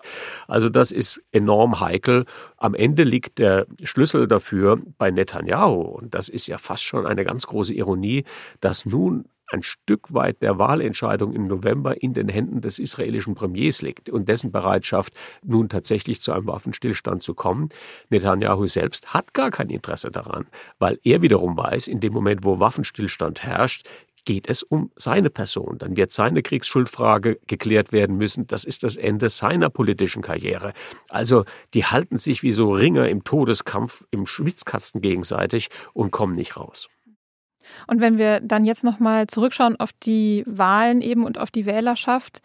Also 0.48 0.68
das 0.68 0.92
ist 0.92 1.22
enorm 1.32 1.80
heikel. 1.80 2.26
Am 2.58 2.74
Ende 2.74 3.04
liegt 3.04 3.38
der 3.38 3.66
Schlüssel 3.84 4.28
dafür 4.28 4.82
bei 4.98 5.10
Netanyahu. 5.10 5.80
Und 5.80 6.14
das 6.14 6.28
ist 6.28 6.46
ja 6.46 6.58
fast 6.58 6.84
schon 6.84 7.06
eine 7.06 7.24
ganz 7.24 7.46
große 7.46 7.72
Ironie, 7.72 8.24
dass 8.60 8.84
nun 8.84 9.24
ein 9.50 9.62
Stück 9.62 10.12
weit 10.12 10.42
der 10.42 10.58
Wahlentscheidung 10.58 11.32
im 11.32 11.46
November 11.46 12.02
in 12.02 12.12
den 12.12 12.28
Händen 12.28 12.60
des 12.60 12.78
israelischen 12.78 13.34
Premiers 13.34 13.82
liegt 13.82 14.10
und 14.10 14.28
dessen 14.28 14.52
Bereitschaft, 14.52 15.14
nun 15.42 15.68
tatsächlich 15.68 16.20
zu 16.20 16.32
einem 16.32 16.46
Waffenstillstand 16.46 17.22
zu 17.22 17.34
kommen. 17.34 17.70
Netanyahu 18.10 18.66
selbst 18.66 19.14
hat 19.14 19.34
gar 19.34 19.50
kein 19.50 19.70
Interesse 19.70 20.10
daran, 20.10 20.46
weil 20.78 20.98
er 21.04 21.22
wiederum 21.22 21.56
weiß, 21.56 21.86
in 21.88 22.00
dem 22.00 22.12
Moment, 22.12 22.44
wo 22.44 22.60
Waffenstillstand 22.60 23.42
herrscht, 23.42 23.86
geht 24.28 24.46
es 24.46 24.62
um 24.62 24.90
seine 24.96 25.30
Person. 25.30 25.78
Dann 25.78 25.96
wird 25.96 26.12
seine 26.12 26.42
Kriegsschuldfrage 26.42 27.38
geklärt 27.46 27.92
werden 27.92 28.18
müssen. 28.18 28.46
Das 28.46 28.64
ist 28.64 28.82
das 28.82 28.96
Ende 28.96 29.30
seiner 29.30 29.70
politischen 29.70 30.20
Karriere. 30.20 30.74
Also 31.08 31.44
die 31.72 31.86
halten 31.86 32.18
sich 32.18 32.42
wie 32.42 32.52
so 32.52 32.72
Ringer 32.72 33.08
im 33.08 33.24
Todeskampf 33.24 34.04
im 34.10 34.26
Schwitzkasten 34.26 35.00
gegenseitig 35.00 35.68
und 35.94 36.10
kommen 36.10 36.34
nicht 36.34 36.58
raus. 36.58 36.88
Und 37.86 38.00
wenn 38.00 38.18
wir 38.18 38.40
dann 38.40 38.64
jetzt 38.64 38.84
nochmal 38.84 39.26
zurückschauen 39.26 39.78
auf 39.78 39.90
die 39.92 40.44
Wahlen 40.46 41.00
eben 41.00 41.24
und 41.24 41.38
auf 41.38 41.50
die 41.50 41.66
Wählerschaft, 41.66 42.40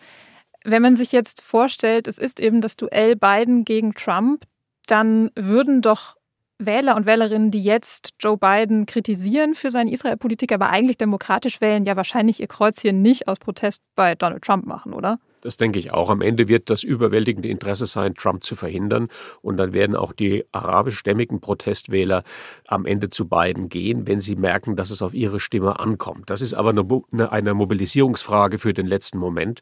wenn 0.63 0.81
man 0.81 0.95
sich 0.95 1.11
jetzt 1.11 1.41
vorstellt, 1.41 2.07
es 2.07 2.17
ist 2.17 2.39
eben 2.39 2.61
das 2.61 2.75
Duell 2.77 3.15
Biden 3.15 3.65
gegen 3.65 3.93
Trump, 3.93 4.45
dann 4.87 5.29
würden 5.35 5.81
doch 5.81 6.15
Wähler 6.59 6.95
und 6.95 7.05
Wählerinnen, 7.05 7.51
die 7.51 7.63
jetzt 7.63 8.11
Joe 8.19 8.37
Biden 8.37 8.85
kritisieren 8.85 9.55
für 9.55 9.71
seine 9.71 9.91
Israel-Politik, 9.91 10.51
aber 10.51 10.69
eigentlich 10.69 10.97
demokratisch 10.97 11.61
wählen, 11.61 11.85
ja 11.85 11.95
wahrscheinlich 11.95 12.39
ihr 12.39 12.47
Kreuzchen 12.47 13.01
nicht 13.01 13.27
aus 13.27 13.39
Protest 13.39 13.81
bei 13.95 14.15
Donald 14.15 14.43
Trump 14.43 14.65
machen, 14.65 14.93
oder? 14.93 15.19
Das 15.43 15.57
denke 15.57 15.77
ich 15.77 15.93
auch. 15.93 16.09
Am 16.09 16.21
Ende 16.21 16.47
wird 16.47 16.69
das 16.69 16.83
überwältigende 16.83 17.49
Interesse 17.49 17.85
sein, 17.85 18.15
Trump 18.15 18.43
zu 18.45 18.55
verhindern. 18.55 19.09
Und 19.41 19.57
dann 19.57 19.73
werden 19.73 19.95
auch 19.95 20.13
die 20.13 20.45
arabischstämmigen 20.53 21.41
Protestwähler 21.41 22.23
am 22.65 22.85
Ende 22.85 23.09
zu 23.09 23.27
beiden 23.27 23.67
gehen, 23.67 24.07
wenn 24.07 24.21
sie 24.21 24.37
merken, 24.37 24.77
dass 24.77 24.89
es 24.89 25.01
auf 25.01 25.13
ihre 25.13 25.41
Stimme 25.41 25.79
ankommt. 25.79 26.29
Das 26.29 26.41
ist 26.41 26.53
aber 26.53 26.69
eine, 26.69 27.53
Mobilisierungsfrage 27.53 28.57
für 28.57 28.73
den 28.73 28.87
letzten 28.87 29.17
Moment. 29.17 29.59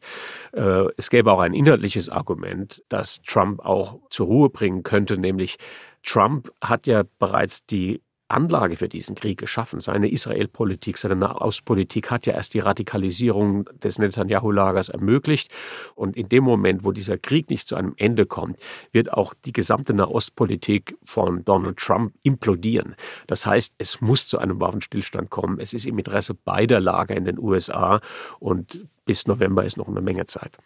Äh, 0.52 0.84
es 0.96 1.10
gäbe 1.10 1.32
auch 1.32 1.40
ein 1.40 1.52
inhaltliches 1.52 2.08
Argument, 2.08 2.82
das 2.88 3.20
Trump 3.22 3.60
auch 3.60 3.98
zur 4.08 4.26
Ruhe 4.26 4.50
bringen 4.50 4.84
könnte, 4.84 5.18
nämlich 5.18 5.58
Trump 6.04 6.52
hat 6.60 6.86
ja 6.86 7.02
bereits 7.18 7.66
die 7.66 8.00
Anlage 8.32 8.76
für 8.76 8.88
diesen 8.88 9.14
Krieg 9.14 9.38
geschaffen. 9.38 9.80
Seine 9.80 10.10
Israel-Politik, 10.10 10.98
seine 10.98 11.16
Nahostpolitik 11.16 12.10
hat 12.10 12.26
ja 12.26 12.34
erst 12.34 12.54
die 12.54 12.60
Radikalisierung 12.60 13.64
des 13.82 13.98
Netanyahu-Lagers 13.98 14.88
ermöglicht. 14.88 15.50
Und 15.94 16.16
in 16.16 16.28
dem 16.28 16.44
Moment, 16.44 16.84
wo 16.84 16.92
dieser 16.92 17.18
Krieg 17.18 17.50
nicht 17.50 17.68
zu 17.68 17.76
einem 17.76 17.94
Ende 17.96 18.26
kommt, 18.26 18.58
wird 18.92 19.12
auch 19.12 19.34
die 19.44 19.52
gesamte 19.52 19.94
Nahostpolitik 19.94 20.96
von 21.04 21.44
Donald 21.44 21.78
Trump 21.78 22.14
implodieren. 22.22 22.94
Das 23.26 23.46
heißt, 23.46 23.74
es 23.78 24.00
muss 24.00 24.26
zu 24.26 24.38
einem 24.38 24.60
Waffenstillstand 24.60 25.30
kommen. 25.30 25.60
Es 25.60 25.72
ist 25.72 25.86
im 25.86 25.98
Interesse 25.98 26.34
beider 26.34 26.80
Lager 26.80 27.16
in 27.16 27.24
den 27.24 27.38
USA 27.38 28.00
und 28.38 28.86
bis 29.04 29.26
November 29.26 29.64
ist 29.64 29.76
noch 29.76 29.88
eine 29.88 30.00
Menge 30.00 30.26
Zeit. 30.26 30.56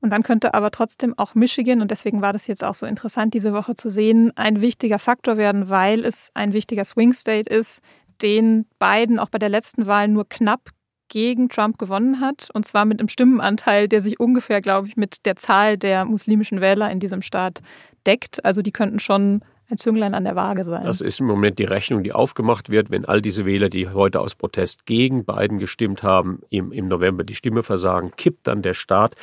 Und 0.00 0.10
dann 0.10 0.22
könnte 0.22 0.54
aber 0.54 0.70
trotzdem 0.70 1.14
auch 1.18 1.34
Michigan, 1.34 1.80
und 1.80 1.90
deswegen 1.90 2.22
war 2.22 2.32
das 2.32 2.46
jetzt 2.46 2.62
auch 2.62 2.74
so 2.74 2.86
interessant, 2.86 3.34
diese 3.34 3.52
Woche 3.52 3.74
zu 3.74 3.90
sehen, 3.90 4.32
ein 4.36 4.60
wichtiger 4.60 4.98
Faktor 4.98 5.36
werden, 5.36 5.68
weil 5.68 6.04
es 6.04 6.30
ein 6.34 6.52
wichtiger 6.52 6.84
Swing 6.84 7.12
State 7.12 7.52
ist, 7.52 7.82
den 8.22 8.66
Biden 8.78 9.18
auch 9.18 9.28
bei 9.28 9.38
der 9.38 9.48
letzten 9.48 9.86
Wahl 9.86 10.08
nur 10.08 10.28
knapp 10.28 10.70
gegen 11.08 11.48
Trump 11.48 11.78
gewonnen 11.78 12.20
hat. 12.20 12.48
Und 12.52 12.66
zwar 12.66 12.84
mit 12.84 13.00
einem 13.00 13.08
Stimmenanteil, 13.08 13.88
der 13.88 14.00
sich 14.00 14.20
ungefähr, 14.20 14.60
glaube 14.60 14.88
ich, 14.88 14.96
mit 14.96 15.26
der 15.26 15.36
Zahl 15.36 15.78
der 15.78 16.04
muslimischen 16.04 16.60
Wähler 16.60 16.90
in 16.90 17.00
diesem 17.00 17.22
Staat 17.22 17.60
deckt. 18.06 18.44
Also 18.44 18.62
die 18.62 18.72
könnten 18.72 19.00
schon 19.00 19.42
ein 19.70 19.76
Zünglein 19.76 20.14
an 20.14 20.24
der 20.24 20.34
Waage 20.34 20.64
sein. 20.64 20.82
Das 20.84 21.02
ist 21.02 21.20
im 21.20 21.26
Moment 21.26 21.58
die 21.58 21.64
Rechnung, 21.64 22.02
die 22.02 22.12
aufgemacht 22.12 22.70
wird, 22.70 22.90
wenn 22.90 23.04
all 23.04 23.20
diese 23.20 23.44
Wähler, 23.44 23.68
die 23.68 23.88
heute 23.88 24.20
aus 24.20 24.34
Protest 24.34 24.86
gegen 24.86 25.24
Biden 25.24 25.58
gestimmt 25.58 26.02
haben, 26.02 26.40
im, 26.48 26.72
im 26.72 26.88
November 26.88 27.22
die 27.22 27.34
Stimme 27.34 27.62
versagen, 27.62 28.12
kippt 28.16 28.46
dann 28.46 28.62
der 28.62 28.72
Staat. 28.72 29.14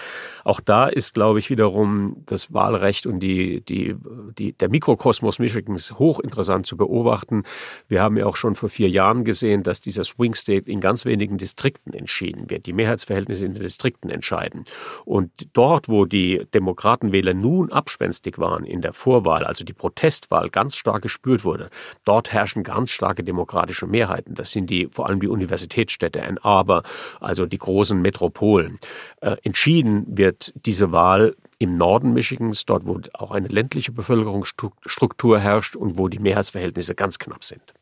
Auch 0.44 0.60
da 0.60 0.88
ist, 0.88 1.16
glaube 1.16 1.40
ich, 1.40 1.50
wiederum 1.50 2.18
das 2.28 2.54
Wahlrecht 2.54 3.08
und 3.08 3.22
die, 3.22 3.62
die, 3.62 3.96
die, 4.38 4.54
der 4.54 4.70
Mikrokosmos 4.70 5.40
Michigans 5.40 5.94
hochinteressant 5.98 6.68
zu 6.68 6.78
beobachten. 6.78 7.44
Wir 7.88 8.04
haben 8.04 8.16
ja 8.16 8.28
auch 8.28 8.36
schon 8.36 8.54
vor 8.54 8.70
vier 8.70 8.90
Jahren 8.90 9.24
gesehen, 9.26 9.64
dass 9.64 9.82
dieser 9.82 10.04
Swing 10.04 10.36
State 10.36 10.70
in 10.70 10.80
ganz 10.80 11.06
wenigen 11.06 11.40
Distrikten 11.40 11.94
entschieden 11.94 12.52
wird. 12.52 12.68
Die 12.68 12.74
Mehrheitsverhältnisse 12.74 13.46
in 13.46 13.54
den 13.54 13.64
Distrikten 13.64 14.12
entscheiden. 14.12 14.66
Und 15.06 15.32
dort, 15.54 15.90
wo 15.90 16.06
die 16.06 16.46
Demokratenwähler 16.54 17.34
nun 17.34 17.72
abspenstig 17.72 18.38
waren 18.38 18.64
in 18.64 18.82
der 18.82 18.94
Vorwahl, 18.94 19.44
also 19.44 19.64
die 19.64 19.74
Protestwahl, 19.74 20.35
Wahl 20.36 20.50
ganz 20.50 20.76
stark 20.76 21.02
gespürt 21.02 21.46
wurde. 21.46 21.70
Dort 22.04 22.34
herrschen 22.34 22.64
ganz 22.64 22.92
starke 22.92 23.24
demokratische 23.24 23.88
Mehrheiten. 23.88 24.36
Das 24.36 24.52
sind 24.52 24.70
die 24.70 24.90
vor 24.92 25.08
allem 25.08 25.22
die 25.22 25.30
Universitätsstädte, 25.30 26.22
Ann 26.24 26.38
Arbor, 26.40 26.84
also 27.22 27.46
die 27.46 27.58
großen 27.58 28.02
Metropolen. 28.02 28.80
Äh, 29.22 29.38
entschieden 29.44 30.06
wird 30.08 30.52
diese 30.66 30.92
Wahl 30.92 31.36
im 31.58 31.78
Norden 31.78 32.14
Michigans, 32.14 32.66
dort 32.66 32.86
wo 32.86 33.00
auch 33.14 33.32
eine 33.32 33.48
ländliche 33.48 33.94
Bevölkerungsstruktur 33.94 35.40
herrscht 35.40 35.78
und 35.78 35.98
wo 35.98 36.10
die 36.10 36.20
Mehrheitsverhältnisse 36.20 36.96
ganz 36.96 37.18
knapp 37.18 37.46
sind. 37.46 37.74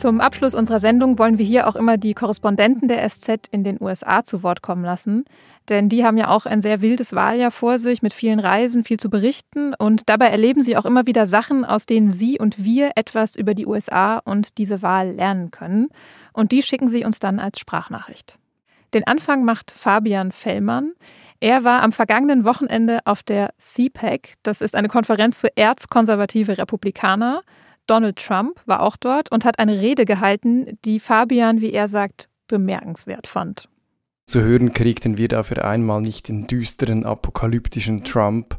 Zum 0.00 0.22
Abschluss 0.22 0.54
unserer 0.54 0.78
Sendung 0.78 1.18
wollen 1.18 1.36
wir 1.36 1.44
hier 1.44 1.68
auch 1.68 1.76
immer 1.76 1.98
die 1.98 2.14
Korrespondenten 2.14 2.88
der 2.88 3.06
SZ 3.06 3.48
in 3.50 3.64
den 3.64 3.76
USA 3.82 4.24
zu 4.24 4.42
Wort 4.42 4.62
kommen 4.62 4.82
lassen. 4.82 5.26
Denn 5.68 5.90
die 5.90 6.06
haben 6.06 6.16
ja 6.16 6.28
auch 6.28 6.46
ein 6.46 6.62
sehr 6.62 6.80
wildes 6.80 7.14
Wahljahr 7.14 7.50
vor 7.50 7.78
sich 7.78 8.00
mit 8.00 8.14
vielen 8.14 8.40
Reisen, 8.40 8.82
viel 8.82 8.98
zu 8.98 9.10
berichten. 9.10 9.74
Und 9.74 10.08
dabei 10.08 10.28
erleben 10.28 10.62
sie 10.62 10.78
auch 10.78 10.86
immer 10.86 11.06
wieder 11.06 11.26
Sachen, 11.26 11.66
aus 11.66 11.84
denen 11.84 12.10
sie 12.10 12.38
und 12.38 12.64
wir 12.64 12.92
etwas 12.96 13.36
über 13.36 13.52
die 13.52 13.66
USA 13.66 14.16
und 14.24 14.56
diese 14.56 14.80
Wahl 14.80 15.10
lernen 15.10 15.50
können. 15.50 15.88
Und 16.32 16.52
die 16.52 16.62
schicken 16.62 16.88
sie 16.88 17.04
uns 17.04 17.18
dann 17.18 17.38
als 17.38 17.58
Sprachnachricht. 17.58 18.38
Den 18.94 19.06
Anfang 19.06 19.44
macht 19.44 19.70
Fabian 19.70 20.32
Fellmann. 20.32 20.92
Er 21.40 21.64
war 21.64 21.82
am 21.82 21.92
vergangenen 21.92 22.46
Wochenende 22.46 23.00
auf 23.04 23.22
der 23.22 23.50
CPAC. 23.58 24.36
Das 24.42 24.62
ist 24.62 24.74
eine 24.74 24.88
Konferenz 24.88 25.36
für 25.36 25.54
erzkonservative 25.58 26.56
Republikaner. 26.56 27.42
Donald 27.90 28.24
Trump 28.24 28.60
war 28.66 28.82
auch 28.82 28.96
dort 28.96 29.32
und 29.32 29.44
hat 29.44 29.58
eine 29.58 29.80
Rede 29.80 30.04
gehalten, 30.04 30.78
die 30.84 31.00
Fabian, 31.00 31.60
wie 31.60 31.72
er 31.72 31.88
sagt, 31.88 32.28
bemerkenswert 32.46 33.26
fand. 33.26 33.68
Zu 34.28 34.42
hören 34.42 34.72
kriegten 34.72 35.18
wir 35.18 35.26
dafür 35.26 35.64
einmal 35.64 36.00
nicht 36.00 36.28
den 36.28 36.46
düsteren, 36.46 37.04
apokalyptischen 37.04 38.04
Trump, 38.04 38.56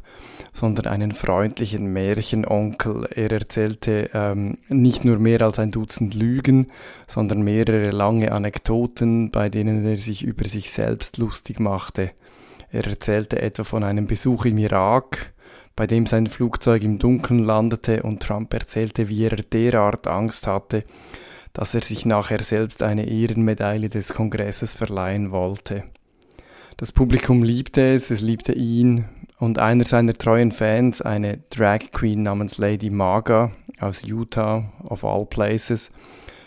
sondern 0.52 0.84
einen 0.84 1.12
freundlichen 1.12 1.94
Märchenonkel. 1.94 3.08
Er 3.14 3.32
erzählte 3.32 4.10
ähm, 4.12 4.58
nicht 4.68 5.06
nur 5.06 5.18
mehr 5.18 5.40
als 5.40 5.58
ein 5.58 5.70
Dutzend 5.70 6.12
Lügen, 6.12 6.66
sondern 7.06 7.40
mehrere 7.40 7.90
lange 7.90 8.32
Anekdoten, 8.32 9.30
bei 9.30 9.48
denen 9.48 9.82
er 9.86 9.96
sich 9.96 10.24
über 10.24 10.44
sich 10.44 10.70
selbst 10.70 11.16
lustig 11.16 11.58
machte. 11.58 12.10
Er 12.70 12.86
erzählte 12.86 13.40
etwa 13.40 13.64
von 13.64 13.82
einem 13.82 14.06
Besuch 14.06 14.44
im 14.44 14.58
Irak, 14.58 15.31
bei 15.76 15.86
dem 15.86 16.06
sein 16.06 16.26
Flugzeug 16.26 16.82
im 16.82 16.98
Dunkeln 16.98 17.40
landete 17.40 18.02
und 18.02 18.22
Trump 18.22 18.52
erzählte, 18.52 19.08
wie 19.08 19.24
er 19.24 19.36
derart 19.36 20.06
Angst 20.06 20.46
hatte, 20.46 20.84
dass 21.52 21.74
er 21.74 21.82
sich 21.82 22.06
nachher 22.06 22.42
selbst 22.42 22.82
eine 22.82 23.08
Ehrenmedaille 23.08 23.88
des 23.88 24.14
Kongresses 24.14 24.74
verleihen 24.74 25.30
wollte. 25.30 25.84
Das 26.76 26.92
Publikum 26.92 27.42
liebte 27.42 27.92
es, 27.92 28.10
es 28.10 28.20
liebte 28.20 28.52
ihn 28.52 29.04
und 29.38 29.58
einer 29.58 29.84
seiner 29.84 30.14
treuen 30.14 30.52
Fans, 30.52 31.02
eine 31.02 31.38
Drag 31.50 31.90
Queen 31.92 32.22
namens 32.22 32.58
Lady 32.58 32.90
Maga 32.90 33.52
aus 33.80 34.04
Utah, 34.04 34.72
of 34.84 35.04
all 35.04 35.26
places, 35.26 35.90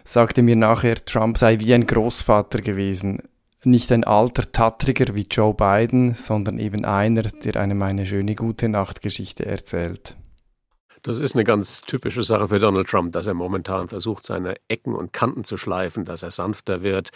sagte 0.04 0.42
mir 0.42 0.56
nachher, 0.56 1.04
Trump 1.04 1.38
sei 1.38 1.60
wie 1.60 1.74
ein 1.74 1.86
Großvater 1.86 2.62
gewesen 2.62 3.22
nicht 3.66 3.92
ein 3.92 4.04
alter 4.04 4.52
Tattriger 4.52 5.16
wie 5.16 5.28
Joe 5.30 5.54
Biden, 5.54 6.14
sondern 6.14 6.60
eben 6.60 6.86
einer, 6.86 7.24
der 7.24 7.62
einem 7.62 7.82
eine 7.82 8.06
schöne 8.06 8.36
gute 8.36 8.70
Nachtgeschichte 8.70 9.46
erzählt. 9.46 10.16
Das 11.06 11.20
ist 11.20 11.36
eine 11.36 11.44
ganz 11.44 11.82
typische 11.82 12.24
Sache 12.24 12.48
für 12.48 12.58
Donald 12.58 12.88
Trump, 12.88 13.12
dass 13.12 13.28
er 13.28 13.36
momentan 13.36 13.90
versucht, 13.90 14.26
seine 14.26 14.56
Ecken 14.68 14.96
und 14.96 15.14
Kanten 15.14 15.44
zu 15.44 15.56
schleifen, 15.56 16.04
dass 16.04 16.24
er 16.24 16.32
sanfter 16.32 16.82
wird. 16.82 17.10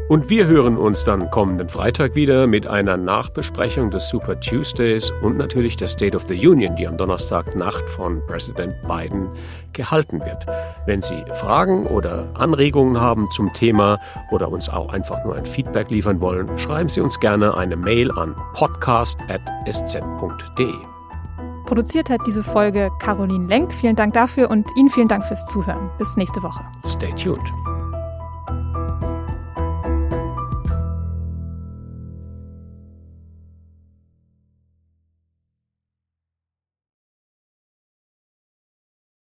Und 0.07 0.29
wir 0.29 0.45
hören 0.45 0.77
uns 0.77 1.03
dann 1.03 1.31
kommenden 1.31 1.67
Freitag 1.67 2.13
wieder 2.13 2.45
mit 2.45 2.67
einer 2.67 2.95
Nachbesprechung 2.95 3.89
des 3.89 4.07
Super 4.07 4.39
Tuesdays 4.39 5.11
und 5.23 5.35
natürlich 5.35 5.77
der 5.77 5.87
State 5.87 6.15
of 6.15 6.27
the 6.27 6.47
Union, 6.47 6.75
die 6.75 6.87
am 6.87 6.95
Donnerstagnacht 6.95 7.89
von 7.89 8.21
Präsident 8.27 8.75
Biden 8.87 9.29
gehalten 9.73 10.19
wird. 10.19 10.45
Wenn 10.85 11.01
Sie 11.01 11.25
Fragen 11.33 11.87
oder 11.87 12.27
Anregungen 12.35 13.01
haben 13.01 13.31
zum 13.31 13.51
Thema 13.53 13.99
oder 14.29 14.49
uns 14.49 14.69
auch 14.69 14.93
einfach 14.93 15.25
nur 15.25 15.35
ein 15.35 15.47
Feedback 15.47 15.89
liefern 15.89 16.21
wollen, 16.21 16.55
schreiben 16.59 16.89
Sie 16.89 17.01
uns 17.01 17.19
gerne 17.19 17.57
eine 17.57 17.75
Mail 17.75 18.11
an 18.11 18.35
podcast.sz.de. 18.53 20.73
Produziert 21.65 22.11
hat 22.11 22.21
diese 22.27 22.43
Folge 22.43 22.91
Caroline 22.99 23.47
Lenk. 23.47 23.73
Vielen 23.73 23.95
Dank 23.95 24.13
dafür 24.13 24.51
und 24.51 24.69
Ihnen 24.77 24.89
vielen 24.89 25.07
Dank 25.07 25.25
fürs 25.25 25.47
Zuhören. 25.47 25.89
Bis 25.97 26.15
nächste 26.15 26.43
Woche. 26.43 26.63
Stay 26.85 27.11
tuned. 27.13 27.51